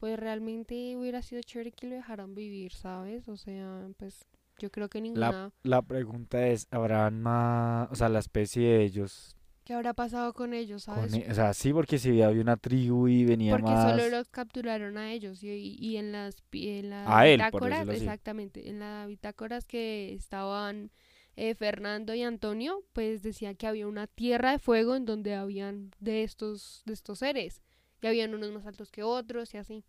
Pues 0.00 0.18
realmente 0.18 0.96
hubiera 0.96 1.22
sido 1.22 1.40
chévere 1.42 1.70
que 1.70 1.86
lo 1.86 1.94
dejaran 1.94 2.34
vivir, 2.34 2.72
¿sabes? 2.72 3.28
O 3.28 3.36
sea, 3.36 3.88
pues 3.96 4.26
yo 4.58 4.68
creo 4.72 4.88
que 4.88 5.00
ninguna... 5.00 5.52
La 5.62 5.82
pregunta 5.82 6.48
es, 6.48 6.66
¿habrán 6.72 7.22
más, 7.22 7.88
o 7.92 7.94
sea, 7.94 8.08
la 8.08 8.18
especie 8.18 8.68
de 8.68 8.82
ellos? 8.82 9.36
¿Qué 9.64 9.74
habrá 9.74 9.94
pasado 9.94 10.32
con 10.32 10.52
ellos, 10.54 10.84
sabes? 10.84 11.12
con 11.12 11.20
e- 11.20 11.30
o 11.30 11.34
sea, 11.34 11.54
sí, 11.54 11.72
porque 11.72 11.98
si 11.98 12.20
había 12.22 12.40
una 12.42 12.56
tribu 12.56 13.08
y 13.08 13.24
venía 13.24 13.52
Porque 13.52 13.72
más... 13.72 13.92
solo 13.92 14.08
los 14.08 14.28
capturaron 14.28 14.98
a 14.98 15.12
ellos 15.12 15.42
y, 15.42 15.76
y 15.78 15.96
en 15.96 16.12
las 16.12 16.42
en 16.52 16.92
A 16.92 17.24
bitácoras, 17.24 17.88
exactamente, 17.88 18.68
en 18.68 18.80
las 18.80 19.06
bitácoras 19.06 19.64
que 19.66 20.12
estaban 20.14 20.90
eh, 21.36 21.54
Fernando 21.54 22.14
y 22.14 22.22
Antonio, 22.22 22.82
pues 22.92 23.22
decía 23.22 23.54
que 23.54 23.66
había 23.66 23.86
una 23.86 24.06
tierra 24.06 24.52
de 24.52 24.58
fuego 24.58 24.96
en 24.96 25.04
donde 25.04 25.34
habían 25.34 25.92
de 26.00 26.24
estos 26.24 26.82
de 26.86 26.92
estos 26.94 27.20
seres 27.20 27.62
y 28.02 28.06
habían 28.06 28.34
unos 28.34 28.50
más 28.50 28.66
altos 28.66 28.90
que 28.90 29.02
otros 29.02 29.54
y 29.54 29.58
así. 29.58 29.84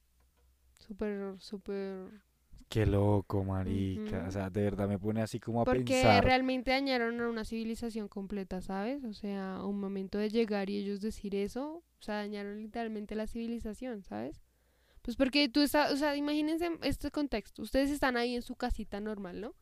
Súper, 0.80 1.36
súper... 1.40 2.10
Qué 2.72 2.86
loco, 2.86 3.44
marica. 3.44 4.20
Ujú. 4.20 4.28
O 4.30 4.32
sea, 4.32 4.50
de 4.50 4.62
verdad 4.64 4.88
me 4.88 4.98
pone 4.98 5.22
así 5.22 5.42
como 5.42 5.62
a 5.62 5.66
Porque 5.66 5.84
pensar. 5.84 6.24
realmente 6.24 6.72
dañaron 6.72 7.20
a 7.20 7.28
una 7.28 7.44
civilización 7.44 8.08
completa, 8.08 8.62
¿sabes? 8.62 9.04
O 9.04 9.12
sea, 9.12 9.60
un 9.66 9.78
momento 9.78 10.18
de 10.18 10.30
llegar 10.30 10.70
y 10.70 10.78
ellos 10.78 11.02
decir 11.02 11.36
eso, 11.36 11.84
o 12.00 12.02
sea, 12.02 12.16
dañaron 12.16 12.62
literalmente 12.62 13.14
la 13.14 13.28
civilización, 13.28 14.04
¿sabes? 14.04 14.42
Pues 15.02 15.18
porque 15.18 15.50
tú 15.50 15.60
estás, 15.60 15.92
o 15.92 15.98
sea, 15.98 16.16
imagínense 16.16 16.70
este 16.84 17.12
contexto. 17.12 17.62
Ustedes 17.62 17.92
están 17.92 18.16
ahí 18.16 18.36
en 18.36 18.42
su 18.42 18.56
casita 18.56 19.02
normal, 19.02 19.42
¿no? 19.42 19.54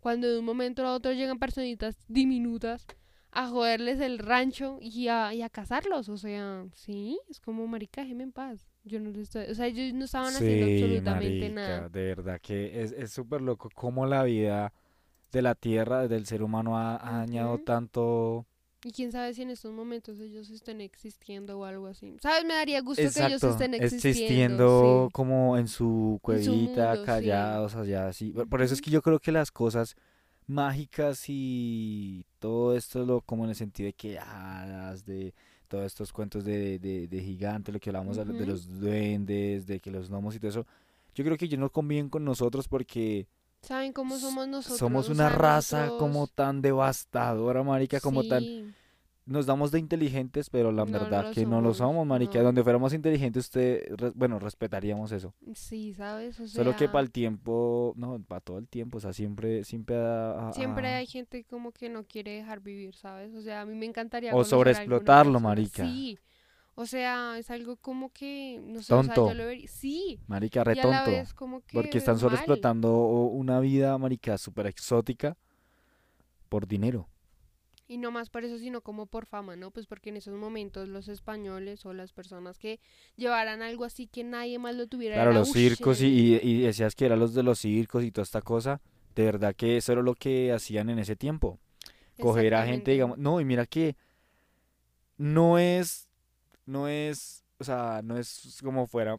Cuando 0.00 0.28
de 0.30 0.38
un 0.38 0.44
momento 0.44 0.84
a 0.86 0.92
otro 0.92 1.12
llegan 1.12 1.38
personitas 1.38 1.96
diminutas 2.06 2.86
a 3.30 3.48
joderles 3.48 3.98
el 4.00 4.18
rancho 4.18 4.76
y 4.78 5.08
a, 5.08 5.32
y 5.32 5.40
a 5.40 5.48
cazarlos. 5.48 6.10
O 6.10 6.18
sea, 6.18 6.66
sí, 6.74 7.18
es 7.30 7.40
como 7.40 7.66
marica, 7.66 8.02
déjeme 8.02 8.24
en 8.24 8.32
paz. 8.32 8.68
Yo 8.84 8.98
no 8.98 9.10
les 9.10 9.22
estoy, 9.22 9.44
o 9.46 9.54
sea, 9.54 9.66
ellos 9.66 9.94
no 9.94 10.04
estaban 10.04 10.34
haciendo 10.34 10.66
Sí, 10.66 10.72
absolutamente 10.74 11.48
marica, 11.48 11.54
nada. 11.54 11.88
de 11.88 12.02
verdad 12.14 12.40
que 12.40 12.82
es 12.82 12.92
es 12.92 13.12
súper 13.12 13.40
loco 13.40 13.70
cómo 13.74 14.06
la 14.06 14.24
vida 14.24 14.72
de 15.32 15.42
la 15.42 15.54
tierra, 15.54 16.08
del 16.08 16.26
ser 16.26 16.42
humano 16.42 16.76
ha, 16.78 16.96
ha 16.96 17.18
dañado 17.18 17.58
tanto. 17.58 18.44
Y 18.84 18.90
quién 18.90 19.12
sabe 19.12 19.32
si 19.32 19.42
en 19.42 19.50
estos 19.50 19.72
momentos 19.72 20.18
ellos 20.18 20.50
estén 20.50 20.80
existiendo 20.80 21.58
o 21.60 21.64
algo 21.64 21.86
así. 21.86 22.16
¿Sabes? 22.20 22.44
Me 22.44 22.54
daría 22.54 22.80
gusto 22.80 23.00
que 23.02 23.06
ellos 23.08 23.44
Exacto, 23.44 23.50
estén 23.50 23.74
existiendo. 23.74 23.86
existiendo 23.86 25.06
sí. 25.08 25.12
como 25.12 25.56
en 25.58 25.68
su 25.68 26.20
En 26.28 26.42
su 26.42 26.52
cuevita, 26.52 26.86
mundo, 26.88 27.04
sí. 27.04 27.06
callados 27.06 27.76
allá, 27.76 28.08
así. 28.08 28.30
Por- 28.32 28.60
eso 28.62 28.74
es 28.74 28.80
que 28.82 28.90
yo 28.90 29.00
creo 29.00 29.20
que 29.20 29.30
las 29.30 29.52
cosas 29.52 29.94
mágicas 30.48 31.24
y 31.28 32.26
todo 32.40 32.76
esto, 32.76 33.04
lo, 33.06 33.20
como 33.20 33.44
en 33.44 33.50
el 33.50 33.56
sentido 33.56 33.86
de 33.86 33.92
que 33.92 34.18
hadas, 34.18 35.04
de 35.06 35.32
todos 35.72 35.86
estos 35.86 36.12
cuentos 36.12 36.44
de, 36.44 36.78
de, 36.78 37.08
de 37.08 37.20
gigantes, 37.22 37.72
lo 37.72 37.80
que 37.80 37.88
hablamos 37.88 38.18
de- 38.18 38.46
los 38.46 38.68
duendes, 38.78 39.66
de 39.66 39.80
que 39.80 39.90
los 39.90 40.10
gnomos 40.10 40.34
y 40.34 40.38
todo 40.38 40.50
eso, 40.50 40.66
yo 41.14 41.24
creo 41.24 41.38
que 41.38 41.46
ellos 41.46 41.58
no 41.58 41.70
conviven 41.70 42.10
con 42.10 42.24
nosotros 42.24 42.68
porque 42.68 43.26
¿Saben 43.62 43.92
cómo 43.94 44.18
somos 44.18 44.46
nosotros? 44.48 44.78
somos 44.78 45.08
una 45.08 45.28
raza 45.30 45.88
como 45.98 46.26
tan 46.26 46.60
devastadora, 46.60 47.62
marica, 47.62 48.00
como 48.00 48.22
tan 48.24 48.44
nos 49.24 49.46
damos 49.46 49.70
de 49.70 49.78
inteligentes, 49.78 50.50
pero 50.50 50.72
la 50.72 50.84
No 50.84 50.92
verdad 50.92 51.32
que 51.32 51.46
no 51.46 51.60
lo 51.60 51.74
somos, 51.74 52.04
marica. 52.06 52.38
no. 52.38 52.46
Donde 52.46 52.62
fuéramos 52.64 52.92
inteligentes, 52.92 53.44
usted, 53.44 54.12
bueno, 54.14 54.38
respetaríamos 54.40 55.12
eso. 55.12 55.32
sí, 55.54 55.94
¿sabes? 55.94 56.40
O 56.40 56.48
Solo 56.48 56.74
que 56.76 56.88
para 56.88 57.00
el 57.02 57.10
tiempo, 57.12 57.92
no, 57.96 58.20
para 58.22 58.40
todo 58.40 58.58
el 58.58 58.66
tiempo, 58.68 58.98
o 58.98 59.00
sea, 59.00 59.12
siempre, 59.12 59.62
siempre 59.64 59.96
Siempre 60.52 60.88
ha- 60.88 60.96
hay 60.96 61.06
gente 61.06 61.44
como 61.44 61.70
que 61.72 61.88
no 61.88 62.04
quiere 62.04 62.32
dejar 62.32 62.60
vivir, 62.60 62.94
¿sabes? 62.96 63.32
O 63.34 63.42
sea, 63.42 63.60
a 63.60 63.66
mí 63.66 63.74
me 63.76 63.86
encantaría 63.86 64.34
O 64.34 64.42
sobreexplotarlo, 64.44 65.38
marica. 65.40 65.84
Sí. 65.84 66.18
O 66.74 66.86
sea, 66.86 67.36
es 67.38 67.50
algo 67.50 67.76
como 67.76 68.10
que, 68.12 68.58
no 68.64 68.80
sé, 68.82 68.94
o 68.94 69.02
sea, 69.04 69.14
Tonto. 69.14 69.28
yo 69.28 69.34
lo 69.34 69.44
vería. 69.44 69.68
Sí. 69.68 70.18
marica, 70.26 70.62
Y 70.62 70.64
re 70.64 70.74
la 70.76 70.82
tonto. 70.82 71.10
vez 71.10 71.34
como 71.34 71.60
que 71.60 71.74
Porque 71.74 71.98
están 71.98 72.18
solo 72.18 72.30
mal. 72.30 72.38
explotando 72.38 72.98
una 73.28 73.60
vida, 73.60 73.96
marica, 73.98 74.38
súper 74.38 74.66
exótica 74.66 75.36
por 76.48 76.66
dinero. 76.66 77.08
Y 77.92 77.98
no 77.98 78.10
más 78.10 78.30
por 78.30 78.42
eso, 78.42 78.56
sino 78.58 78.80
como 78.80 79.04
por 79.04 79.26
fama, 79.26 79.54
¿no? 79.54 79.70
Pues 79.70 79.86
porque 79.86 80.08
en 80.08 80.16
esos 80.16 80.34
momentos 80.34 80.88
los 80.88 81.08
españoles 81.08 81.84
o 81.84 81.92
las 81.92 82.12
personas 82.14 82.58
que 82.58 82.80
llevaran 83.16 83.60
algo 83.60 83.84
así 83.84 84.06
que 84.06 84.24
nadie 84.24 84.58
más 84.58 84.74
lo 84.74 84.86
tuviera. 84.86 85.16
Claro, 85.16 85.30
era, 85.32 85.40
los 85.40 85.50
"Ush, 85.50 85.54
circos 85.54 86.00
y, 86.00 86.06
y- 86.06 86.40
y 86.42 86.62
decías 86.62 86.94
que 86.94 87.04
eran 87.04 87.18
los 87.18 87.34
de 87.34 87.42
los 87.42 87.58
circos 87.58 88.02
y 88.02 88.10
toda 88.10 88.22
esta 88.22 88.40
cosa. 88.40 88.80
De 89.14 89.24
verdad 89.24 89.54
que 89.54 89.76
eso 89.76 89.92
era 89.92 90.00
lo 90.00 90.14
que 90.14 90.52
hacían 90.52 90.88
en 90.88 90.98
ese 91.00 91.16
tiempo. 91.16 91.58
Coger 92.18 92.54
a 92.54 92.64
gente, 92.64 92.92
digamos, 92.92 93.18
no, 93.18 93.40
y 93.40 93.44
mira 93.44 93.66
que 93.66 93.94
no 95.16 95.58
es, 95.58 96.08
no 96.66 96.88
es, 96.88 97.44
o 97.58 97.64
sea, 97.64 98.00
no 98.02 98.16
es 98.16 98.58
como 98.62 98.86
fuera. 98.86 99.18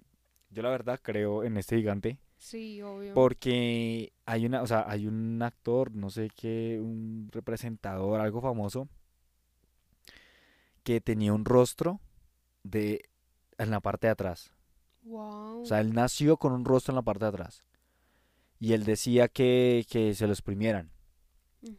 Yo 0.50 0.64
la 0.64 0.70
verdad 0.70 1.00
creo 1.02 1.44
en 1.44 1.58
este 1.58 1.78
gigante 1.78 2.18
Sí, 2.44 2.82
obvio. 2.82 3.14
porque 3.14 4.12
hay 4.26 4.46
una, 4.46 4.62
o 4.62 4.68
sea, 4.68 4.84
hay 4.86 5.08
un 5.08 5.42
actor, 5.42 5.96
no 5.96 6.10
sé 6.10 6.30
qué, 6.36 6.78
un 6.82 7.30
representador, 7.32 8.20
algo 8.20 8.42
famoso, 8.42 8.90
que 10.84 11.00
tenía 11.00 11.32
un 11.32 11.46
rostro 11.46 12.02
de 12.64 13.10
en 13.58 13.72
la 13.72 13.80
parte 13.80 14.08
de 14.08 14.12
atrás. 14.12 14.52
Wow. 15.04 15.62
O 15.62 15.66
sea, 15.66 15.80
él 15.80 15.94
nació 15.94 16.36
con 16.36 16.52
un 16.52 16.66
rostro 16.66 16.92
en 16.92 16.98
la 16.98 17.02
parte 17.02 17.24
de 17.24 17.30
atrás. 17.30 17.64
Y 18.60 18.74
él 18.74 18.84
decía 18.84 19.30
que, 19.30 19.86
que 19.90 20.14
se 20.14 20.28
lo 20.28 20.34
exprimieran, 20.34 20.92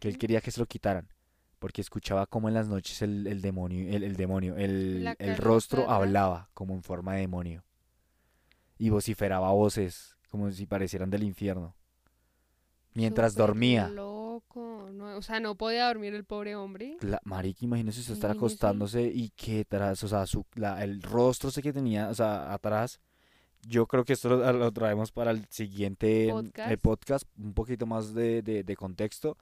que 0.00 0.08
él 0.08 0.16
quería 0.16 0.40
que 0.40 0.50
se 0.50 0.60
lo 0.60 0.66
quitaran. 0.66 1.12
Porque 1.58 1.82
escuchaba 1.82 2.26
como 2.26 2.48
en 2.48 2.54
las 2.54 2.68
noches 2.68 3.02
el, 3.02 3.26
el 3.26 3.42
demonio, 3.42 3.94
el, 3.94 4.02
el 4.02 4.16
demonio, 4.16 4.56
el, 4.56 5.14
el 5.18 5.36
rostro 5.36 5.90
hablaba 5.90 6.48
como 6.54 6.72
en 6.72 6.82
forma 6.82 7.16
de 7.16 7.20
demonio. 7.20 7.64
Y 8.78 8.88
vociferaba 8.88 9.50
voces 9.52 10.14
como 10.34 10.50
si 10.50 10.66
parecieran 10.66 11.10
del 11.10 11.22
infierno. 11.22 11.76
Mientras 12.94 13.32
Súper 13.34 13.46
dormía. 13.46 13.88
loco. 13.88 14.88
No, 14.92 15.16
o 15.16 15.22
sea, 15.22 15.38
no 15.38 15.54
podía 15.54 15.86
dormir 15.86 16.12
el 16.14 16.24
pobre 16.24 16.56
hombre. 16.56 16.96
La, 17.02 17.20
marica, 17.24 17.64
imagínese 17.64 18.00
usted 18.00 18.14
estar 18.14 18.30
Imagínese. 18.34 18.54
acostándose 18.54 19.02
y 19.14 19.30
que 19.30 19.64
tras, 19.64 20.02
o 20.02 20.08
sea, 20.08 20.26
su, 20.26 20.44
la- 20.54 20.82
el 20.82 21.02
rostro 21.02 21.50
ese 21.50 21.62
que 21.62 21.72
tenía, 21.72 22.08
o 22.08 22.14
sea, 22.14 22.52
atrás. 22.52 23.00
Yo 23.66 23.86
creo 23.86 24.04
que 24.04 24.12
esto 24.12 24.28
lo, 24.28 24.52
lo 24.52 24.72
traemos 24.72 25.12
para 25.12 25.30
el 25.30 25.46
siguiente 25.50 26.32
mm, 26.32 26.80
Podcast. 26.82 27.28
un 27.38 27.54
poquito 27.54 27.86
más 27.86 28.12
de, 28.12 28.42
de- 28.42 28.64
de 28.64 28.76
contexto. 28.76 29.36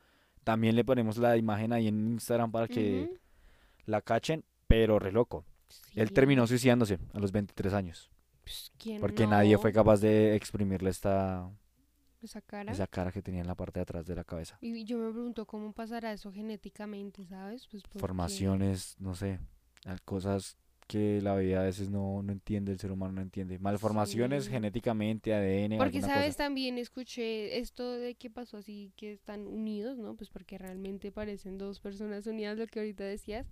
También 0.45 0.77
le 0.77 0.85
ponemos 0.85 1.17
la 1.17 1.37
imagen 1.39 1.73
ahí 1.73 1.89
en 1.89 2.13
Instagram 2.13 2.53
para 2.53 2.69
que 2.69 3.05
Ujú. 3.11 3.19
la 3.87 4.03
cachen, 4.03 4.45
pero 4.67 4.99
re 4.99 5.11
loco. 5.11 5.45
Él 5.95 6.09
Sí. 6.09 6.15
terminó 6.15 6.47
suicidándose 6.47 6.99
a 7.15 7.19
los 7.19 7.33
23 7.33 7.73
años, 7.73 8.11
Pues, 8.43 8.73
¿quién 8.79 9.01
porque 9.01 9.27
nadie 9.27 9.57
fue 9.59 9.71
no? 9.71 9.75
capaz 9.75 10.01
de 10.01 10.35
exprimirle 10.35 10.91
esta, 10.91 11.49
Esa 12.23 12.41
cara. 12.41 12.73
esa 12.73 12.87
cara 12.87 13.13
que 13.13 13.23
tenía 13.23 13.41
en 13.41 13.47
la 13.47 13.55
parte 13.55 13.79
de 13.79 13.83
atrás 13.83 14.07
de 14.07 14.15
la 14.15 14.25
cabeza. 14.25 14.59
Y 14.61 14.85
yo 14.85 14.99
me 14.99 15.11
pregunto 15.13 15.47
cómo 15.47 15.73
pasará 15.73 16.13
eso 16.13 16.33
genéticamente, 16.33 17.25
¿sabes? 17.25 17.67
Pues 17.69 17.83
porque- 17.85 17.99
Formaciones, 18.01 18.97
no 18.99 19.15
sé, 19.15 19.39
cosas 20.05 20.57
que 20.89 21.21
la 21.23 21.37
vida 21.37 21.61
a 21.61 21.65
veces 21.65 21.89
no, 21.89 22.23
no 22.23 22.33
entiende, 22.33 22.73
el 22.73 22.79
ser 22.79 22.93
humano 22.93 23.13
no 23.15 23.23
entiende. 23.23 23.59
Malformaciones 23.59 24.45
Sí. 24.45 24.51
genéticamente, 24.51 25.33
ADN, 25.33 25.79
Porque, 25.79 26.01
¿sabes? 26.03 26.35
cosa. 26.35 26.45
También 26.45 26.77
escuché 26.77 27.59
esto 27.59 27.93
de 27.93 28.15
que 28.17 28.29
pasó 28.29 28.59
así, 28.59 28.93
que 28.97 29.13
están 29.13 29.47
unidos, 29.47 29.97
¿no? 29.99 30.17
Pues 30.17 30.29
porque 30.29 30.59
realmente 30.59 31.11
parecen 31.11 31.57
dos 31.57 31.81
personas 31.81 32.27
unidas, 32.27 32.59
lo 32.59 32.67
que 32.67 32.81
ahorita 32.81 33.05
decías. 33.05 33.47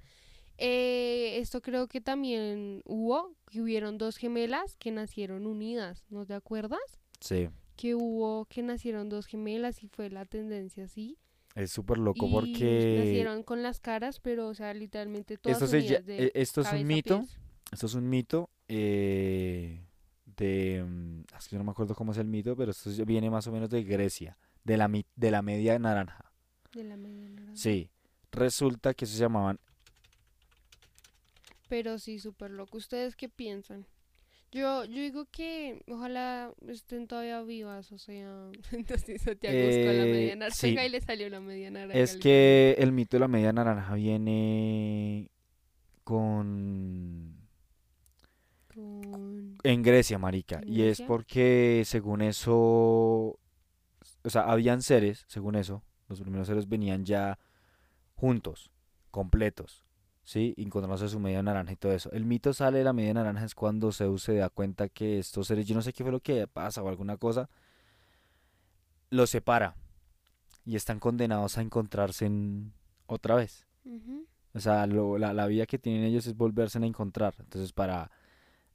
Eh, 0.63 1.39
esto 1.39 1.63
creo 1.63 1.89
que 1.89 2.01
también 2.03 2.83
hubo, 2.85 3.35
que 3.51 3.63
hubieron 3.63 3.97
dos 3.97 4.19
gemelas 4.19 4.77
que 4.77 4.91
nacieron 4.91 5.47
unidas, 5.47 6.05
¿no 6.11 6.27
te 6.27 6.35
acuerdas? 6.35 6.81
Sí, 7.21 7.49
Que 7.77 7.95
hubo, 7.95 8.45
que 8.45 8.63
nacieron 8.63 9.09
dos 9.09 9.25
gemelas 9.27 9.83
y 9.83 9.89
fue 9.89 10.11
la 10.11 10.27
tendencia 10.27 10.85
así. 10.85 11.17
es 11.55 11.71
súper 11.71 11.97
loco 11.99 12.27
y 12.27 12.31
porque 12.31 12.97
nacieron 12.99 13.43
con 13.43 13.63
las 13.63 13.81
caras, 13.81 14.21
pero, 14.21 14.49
o 14.49 14.55
sea, 14.55 14.75
literalmente 14.75 15.39
todas 15.39 15.57
esto, 15.63 15.67
se 15.67 16.03
de 16.03 16.27
eh, 16.27 16.31
esto 16.35 16.61
es 16.61 16.73
un 16.73 16.87
mito. 16.87 17.21
pies. 17.21 17.39
Esto 17.73 17.87
es 17.87 17.95
un 17.95 18.09
mito 18.11 18.51
eh, 18.69 19.81
de... 20.37 20.85
mm, 20.87 21.21
Es 21.39 21.49
que 21.49 21.55
yo 21.57 21.59
no 21.59 21.65
me 21.65 21.71
acuerdo 21.71 21.95
cómo 21.95 22.13
es 22.13 22.19
el 22.19 22.27
mito, 22.27 22.55
pero 22.55 22.71
esto 22.73 22.91
viene 23.07 23.31
más 23.31 23.47
o 23.47 23.53
menos 23.53 23.71
de 23.71 23.83
Grecia, 23.83 24.37
de 24.65 24.77
la, 24.77 24.91
de 25.17 25.31
la 25.31 25.41
media 25.41 25.79
naranja. 25.79 26.33
De 26.75 26.85
la 26.85 26.97
media 26.97 27.29
naranja. 27.31 27.57
Sí, 27.57 27.89
resulta 28.31 28.93
que 28.93 29.07
se 29.07 29.17
llamaban... 29.19 29.59
Pero 31.71 31.99
sí, 31.99 32.19
súper 32.19 32.51
loco. 32.51 32.77
¿Ustedes 32.79 33.17
qué 33.17 33.29
piensan? 33.31 33.87
Yo, 34.53 34.85
yo 34.85 35.01
digo 35.03 35.27
que 35.31 35.85
ojalá 35.89 36.53
estén 36.69 37.07
todavía 37.07 37.41
vivas, 37.43 37.93
o 37.93 37.99
sea, 37.99 38.51
entonces 38.73 39.23
Santiago 39.23 39.67
buscó 39.67 39.93
la 39.93 40.07
media 40.07 40.33
Eh, 40.33 40.37
naranja 40.37 40.57
sí. 40.57 40.69
y 40.87 40.89
le 40.91 41.01
salió 41.01 41.29
la 41.31 41.41
media 41.41 41.71
naranja. 41.71 41.99
Es 42.01 42.17
que 42.17 42.75
el 42.79 42.93
mito 42.93 43.17
de 43.17 43.21
la 43.21 43.29
media 43.29 43.53
naranja 43.53 43.95
viene 43.95 45.31
con... 46.05 47.37
con- 48.75 49.59
En 49.63 49.83
Grecia, 49.83 50.19
marica. 50.19 50.61
¿En 50.63 50.69
Y 50.75 50.83
es 50.83 51.01
porque 51.03 51.83
según 51.87 52.23
eso... 52.23 53.39
O 54.23 54.31
sea, 54.31 54.43
habían 54.51 54.83
seres, 54.83 55.25
según 55.29 55.57
eso, 55.57 55.83
los 56.09 56.21
primeros 56.21 56.47
seres 56.49 56.69
venían 56.69 57.05
ya 57.05 57.39
juntos, 58.17 58.71
completos. 59.11 59.85
¿Sí? 60.31 60.55
Y 60.57 60.63
encontrándose 60.63 61.09
su 61.09 61.19
media 61.19 61.43
naranja 61.43 61.73
y 61.73 61.77
todo 61.77 61.91
eso. 61.93 62.09
El 62.13 62.25
mito 62.25 62.53
sale 62.53 62.79
de 62.79 62.85
la 62.85 62.93
media 62.93 63.15
naranja 63.15 63.45
es 63.45 63.57
cuando 63.57 63.91
Zeus 63.91 64.23
se 64.23 64.35
da 64.37 64.49
cuenta 64.49 64.89
que 64.89 65.19
estos 65.19 65.49
seres, 65.49 65.67
yo 65.67 65.75
no 65.75 65.83
sé 65.83 65.93
qué 65.93 66.05
fue 66.05 66.13
lo 66.13 66.21
que 66.21 66.47
pasa 66.47 66.83
o 66.85 66.89
alguna 66.89 67.17
cosa, 67.17 67.51
los 69.11 69.31
separa 69.31 69.75
y 70.65 70.77
están 70.77 71.01
condenados 71.01 71.59
a 71.59 71.63
encontrarse 71.63 72.27
en- 72.27 72.73
otra 73.07 73.35
vez. 73.35 73.67
O 74.55 74.61
sea, 74.61 74.87
lo- 74.87 75.19
la, 75.19 75.33
la 75.33 75.47
vida 75.49 75.67
que 75.67 75.79
tienen 75.81 76.05
ellos 76.05 76.27
es 76.29 76.37
volverse 76.37 76.79
a 76.79 76.85
encontrar. 76.87 77.35
Entonces, 77.41 77.73
para 77.73 78.11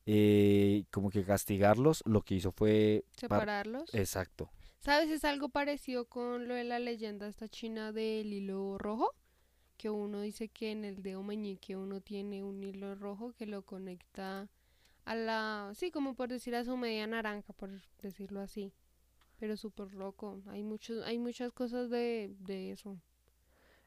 eh, 0.06 0.84
como 0.92 1.10
que 1.10 1.24
castigarlos, 1.24 2.04
lo 2.06 2.22
que 2.22 2.36
hizo 2.36 2.52
fue... 2.52 3.06
par- 3.28 3.40
Separarlos. 3.40 3.94
Exacto. 3.96 4.52
¿Sabes? 4.80 5.10
Es 5.10 5.24
algo 5.26 5.48
parecido 5.50 6.06
con 6.06 6.48
lo 6.48 6.54
de 6.54 6.64
la 6.66 6.80
leyenda 6.80 7.28
esta 7.28 7.48
china 7.48 7.92
del 7.94 8.32
hilo 8.34 8.78
rojo. 8.78 9.14
Que 9.78 9.90
uno 9.90 10.22
dice 10.22 10.48
que 10.50 10.72
en 10.72 10.86
el 10.86 11.04
dedo 11.04 11.24
meñique 11.24 11.76
uno 11.76 12.02
tiene 12.02 12.44
un 12.44 12.64
hilo 12.64 12.96
rojo 12.96 13.34
que 13.34 13.46
lo 13.46 13.64
conecta 13.64 14.50
a 15.06 15.16
la... 15.16 15.72
Sí, 15.76 15.92
como 15.92 16.16
por 16.16 16.30
decir 16.30 16.56
a 16.56 16.64
su 16.64 16.78
media 16.78 17.08
naranja, 17.08 17.54
por 17.54 17.70
decirlo 18.02 18.42
así. 18.42 18.74
Pero 19.40 19.58
súper 19.58 19.94
loco. 19.94 20.42
Hay, 20.48 20.64
muchos, 20.64 21.06
hay 21.06 21.20
muchas 21.20 21.52
cosas 21.54 21.90
de, 21.90 22.34
de 22.40 22.72
eso. 22.72 22.98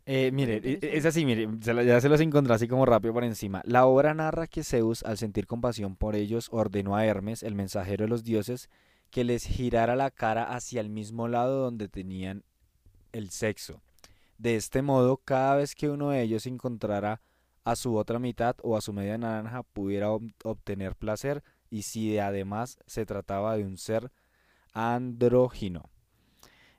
Eh, 0.07 0.31
mire, 0.33 0.57
e- 0.64 0.79
e- 0.81 0.96
es 0.96 1.05
así, 1.05 1.27
mire, 1.27 1.46
ya 1.61 2.01
se 2.01 2.09
los 2.09 2.20
encontré 2.20 2.55
así 2.55 2.66
como 2.66 2.87
rápido 2.87 3.12
por 3.12 3.24
encima. 3.24 3.62
La 3.66 3.87
obra 3.87 4.14
narra 4.14 4.46
que 4.46 4.64
Zeus, 4.64 5.03
al 5.05 5.18
sentir 5.18 5.46
compasión 5.46 5.96
por 5.96 6.16
ellos, 6.16 6.48
ordenó 6.51 6.96
a 6.96 7.05
Hermes, 7.05 7.42
el 7.42 7.55
mensajero 7.55 8.05
de 8.05 8.09
los 8.09 8.24
dioses, 8.24 8.70
que 9.11 9.24
les 9.24 9.44
girara 9.44 9.96
la 9.96 10.11
cara 10.11 10.44
hacia 10.44 10.81
el 10.81 10.88
mismo 10.88 11.29
lado 11.29 11.62
donde 11.62 11.88
tenían 11.88 12.42
el 13.12 13.31
sexo. 13.31 13.83
De 14.38 14.57
este 14.57 14.83
modo, 14.83 15.18
cada 15.18 15.57
vez 15.57 15.74
que 15.74 15.90
uno 15.90 16.11
de 16.11 16.22
ellos 16.22 16.46
encontrara 16.46 17.20
a 17.64 17.77
su 17.77 17.96
otra 17.96 18.18
mitad 18.18 18.57
o 18.62 18.77
a 18.77 18.81
su 18.81 18.92
media 18.92 19.18
naranja, 19.18 19.62
pudiera 19.64 20.11
ob- 20.11 20.35
obtener 20.44 20.96
placer, 20.96 21.42
y 21.70 21.83
si 21.83 22.12
de- 22.12 22.20
además 22.22 22.79
se 22.87 23.05
trataba 23.07 23.57
de 23.57 23.64
un 23.64 23.77
ser 23.79 24.11
andrógino. 24.74 25.90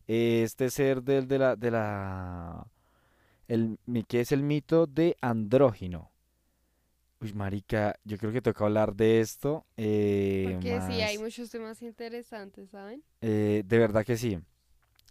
Este 0.08 0.70
ser 0.72 1.04
del 1.04 1.28
de 1.28 1.38
la, 1.40 1.56
de 1.56 1.72
la 1.72 2.68
el, 3.48 3.80
¿qué 4.08 4.22
es 4.22 4.32
el 4.32 4.44
mito 4.44 4.88
de 4.88 5.18
andrógino? 5.22 6.12
Uy, 7.22 7.34
marica, 7.34 8.00
yo 8.06 8.18
creo 8.18 8.32
que 8.32 8.42
toca 8.42 8.64
hablar 8.66 8.96
de 8.96 9.20
esto. 9.20 9.66
eh, 9.78 10.58
Porque 10.62 10.82
sí, 10.82 11.02
hay 11.02 11.18
muchos 11.18 11.50
temas 11.50 11.82
interesantes, 11.82 12.70
¿saben? 12.70 13.04
eh, 13.22 13.64
de 13.66 13.78
verdad 13.80 14.06
que 14.06 14.18
sí. 14.18 14.40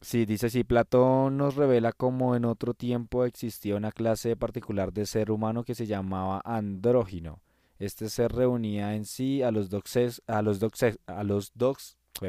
Sí, 0.01 0.27
dice 0.27 0.47
así, 0.47 0.63
Platón 0.65 1.37
nos 1.39 1.57
revela 1.57 1.93
cómo 1.93 2.37
en 2.37 2.45
otro 2.45 2.73
tiempo 2.75 3.25
existía 3.25 3.75
una 3.77 3.91
clase 3.93 4.37
particular 4.37 4.93
de 4.93 5.07
ser 5.07 5.31
humano 5.31 5.65
que 5.65 5.75
se 5.75 5.87
llamaba 5.87 6.41
andrógino. 6.45 7.41
Este 7.79 8.09
ser 8.09 8.33
reunía 8.33 8.95
en 8.95 9.05
sí 9.05 9.43
a 9.43 9.51
los 9.51 9.71
dos 9.71 9.83
sex- 9.87 10.23
a 10.27 10.43
los 10.43 10.59
dos 10.61 10.73
sex- 10.75 10.99
a 11.07 11.25
los 11.25 11.53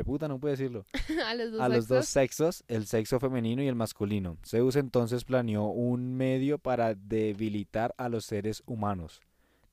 puta, 0.06 0.28
no 0.28 0.40
puedo 0.40 0.52
decirlo, 0.52 0.86
a 1.26 1.34
los 1.36 1.52
dos 1.52 1.62
a 1.62 1.70
los 1.70 1.88
dos 1.88 2.06
sexos. 2.08 2.58
sexos, 2.58 2.64
el 2.68 2.86
sexo 2.86 3.20
femenino 3.20 3.64
y 3.64 3.68
el 3.68 3.76
masculino. 3.76 4.38
Zeus 4.46 4.76
entonces 4.76 5.24
planeó 5.24 5.66
un 5.66 6.16
medio 6.16 6.60
para 6.60 6.94
debilitar 6.96 7.94
a 7.98 8.10
los 8.10 8.26
seres 8.26 8.62
humanos, 8.68 9.22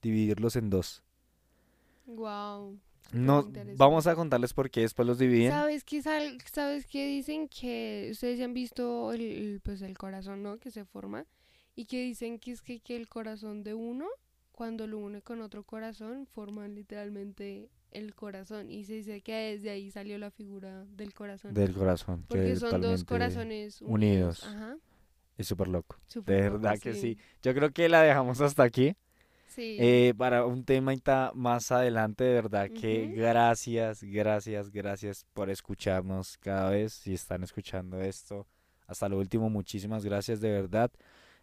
dividirlos 0.03 0.57
en 0.57 0.71
dos. 0.71 1.03
Wow. 2.07 2.79
No, 3.13 3.51
vamos 3.77 4.07
a 4.07 4.15
contarles 4.15 4.53
por 4.53 4.71
qué 4.71 4.81
después 4.83 5.07
los 5.07 5.19
dividen. 5.19 5.51
¿Sabes 5.53 5.85
qué, 5.85 6.03
sal- 6.03 6.39
¿Sabes 6.53 6.87
qué 6.87 7.07
dicen? 7.07 7.49
Que 7.49 8.09
ustedes 8.11 8.39
ya 8.39 8.45
han 8.45 8.55
visto 8.55 9.13
el, 9.13 9.21
el, 9.21 9.61
pues 9.61 9.83
el 9.83 9.97
corazón, 9.97 10.43
¿no? 10.43 10.59
Que 10.59 10.71
se 10.71 10.85
forma. 10.85 11.27
Y 11.75 11.87
que 11.87 12.03
dicen 12.03 12.39
que 12.39 12.53
es 12.53 12.63
que, 12.63 12.81
que 12.81 12.97
el 12.97 13.09
corazón 13.09 13.63
de 13.63 13.75
uno, 13.75 14.07
cuando 14.53 14.87
lo 14.87 14.99
une 14.99 15.23
con 15.23 15.41
otro 15.41 15.63
corazón, 15.65 16.27
forman 16.27 16.75
literalmente 16.75 17.71
el 17.91 18.15
corazón. 18.15 18.71
Y 18.71 18.85
se 18.85 18.95
dice 18.95 19.21
que 19.21 19.35
desde 19.35 19.71
ahí 19.71 19.91
salió 19.91 20.19
la 20.19 20.31
figura 20.31 20.85
del 20.87 21.15
corazón. 21.15 21.55
Del 21.55 21.75
corazón. 21.75 22.21
que 22.23 22.27
porque 22.29 22.57
son 22.57 22.81
dos 22.81 23.05
corazones 23.05 23.81
unidos. 23.83 24.41
unidos. 24.41 24.45
Ajá. 24.45 24.77
Es 25.39 25.47
súper 25.47 25.69
loco. 25.69 25.97
Súper 26.07 26.35
De 26.35 26.43
loco, 26.49 26.59
verdad 26.63 26.79
que 26.81 26.95
sí. 26.95 27.19
Yo 27.43 27.55
creo 27.55 27.71
que 27.71 27.89
la 27.91 28.01
dejamos 28.03 28.41
hasta 28.41 28.63
aquí. 28.63 28.97
Sí. 29.57 29.77
Eh, 29.81 30.15
para 30.17 30.45
un 30.45 30.65
tema 30.65 30.93
más 31.35 31.73
adelante, 31.73 32.23
de 32.25 32.35
verdad 32.35 32.71
que 32.71 33.07
gracias, 33.09 34.03
gracias, 34.05 34.71
gracias 34.71 35.27
por 35.33 35.51
escucharnos 35.51 36.37
cada 36.39 36.71
vez. 36.71 36.93
Si 36.93 37.15
están 37.15 37.43
escuchando 37.43 38.01
esto, 38.01 38.47
hasta 38.87 39.09
lo 39.09 39.19
último, 39.19 39.51
muchísimas 39.51 40.05
gracias 40.05 40.41
de 40.41 40.51
verdad. 40.51 40.93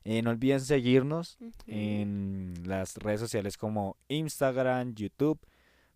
Eh, 0.06 0.21
no 0.21 0.30
olviden 0.32 0.60
seguirnos 0.62 1.38
en 1.65 2.54
las 2.65 2.97
redes 2.97 3.19
sociales 3.19 3.58
como 3.58 3.97
Instagram, 4.10 4.93
YouTube, 4.95 5.39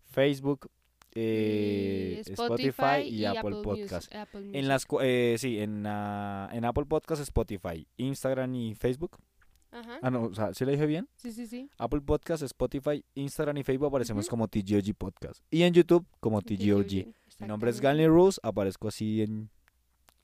Facebook, 0.02 0.70
eh, 1.14 2.22
Y 2.26 2.30
Spotify, 2.32 3.02
y, 3.02 3.24
Apple 3.24 3.50
Music- 3.50 3.62
Podcast. 3.64 4.14
Apple 4.14 4.50
En 4.52 4.68
las, 4.68 4.86
eh, 5.02 5.36
sí, 5.38 5.58
en, 5.60 5.78
en 5.86 6.64
Apple 6.64 6.86
Podcast, 6.86 7.22
Spotify, 7.22 7.86
Instagram 7.96 8.54
y 8.54 8.74
Facebook. 8.74 9.18
Ajá. 9.70 9.98
Ah, 10.02 10.10
no, 10.10 10.24
o 10.24 10.34
sea, 10.34 10.54
¿sí 10.54 10.64
le 10.64 10.72
dije 10.72 10.86
bien? 10.86 11.08
Sí, 11.16 11.32
sí, 11.32 11.46
sí. 11.46 11.68
Apple 11.78 12.00
Podcast, 12.00 12.42
Spotify, 12.42 13.04
Instagram 13.14 13.56
y 13.58 13.62
Facebook 13.64 13.88
aparecemos 13.88 14.28
como 14.28 14.48
TGOG 14.48 14.94
Podcast. 14.96 15.42
Y 15.50 15.62
en 15.62 15.74
YouTube 15.74 16.06
como 16.20 16.40
TGOG. 16.42 17.06
Mi 17.40 17.46
nombre 17.46 17.70
es 17.70 17.80
Ganley 17.80 18.06
Rose, 18.06 18.40
aparezco 18.42 18.88
así 18.88 19.22
en, 19.22 19.50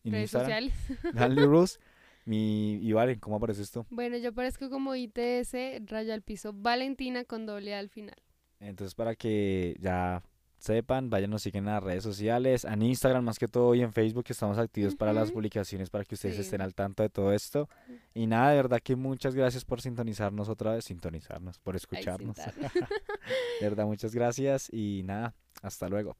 en 0.04 0.12
Redes 0.12 0.35
Instagram. 0.35 0.70
sociales. 0.70 0.74
Ganley 1.14 1.44
Rose. 1.46 1.78
Mi, 2.26 2.76
y 2.76 2.92
Valen, 2.94 3.20
¿cómo 3.20 3.37
apareces 3.37 3.70
tú? 3.70 3.85
Bueno, 3.90 4.16
yo 4.16 4.33
parezco 4.33 4.70
como 4.70 4.94
ITS, 4.94 5.52
raya 5.87 6.14
al 6.14 6.22
piso, 6.22 6.54
Valentina 6.54 7.24
con 7.24 7.44
doble 7.44 7.74
A 7.74 7.78
al 7.80 7.90
final. 7.90 8.16
Entonces, 8.61 8.94
para 8.94 9.14
que 9.14 9.76
ya 9.78 10.22
sepan, 10.64 11.11
váyanos 11.11 11.42
siguen 11.42 11.68
en 11.68 11.74
las 11.74 11.83
redes 11.83 12.03
sociales, 12.03 12.64
en 12.64 12.83
Instagram 12.83 13.22
más 13.22 13.38
que 13.38 13.48
todo 13.48 13.74
y 13.74 13.83
en 13.83 13.92
Facebook 13.92 14.24
que 14.24 14.33
estamos 14.33 14.59
activos 14.59 14.96
para 14.96 15.12
las 15.12 15.31
publicaciones 15.31 15.90
para 15.90 16.05
que 16.05 16.14
ustedes 16.14 16.38
estén 16.38 16.62
al 16.62 16.74
tanto 16.74 17.03
de 17.03 17.11
todo 17.11 17.33
esto. 17.33 17.68
Y 18.14 18.27
nada, 18.27 18.50
de 18.50 18.57
verdad 18.57 18.81
que 18.83 18.96
muchas 18.96 19.35
gracias 19.35 19.64
por 19.64 19.83
sintonizarnos 19.83 20.48
otra 20.48 20.72
vez, 20.72 20.87
sintonizarnos, 20.87 21.59
por 21.59 21.77
escucharnos. 21.77 22.37
De 23.61 23.68
verdad, 23.68 23.87
muchas 23.87 24.14
gracias 24.14 24.68
y 24.72 25.03
nada, 25.05 25.35
hasta 25.62 25.88
luego. 25.88 26.16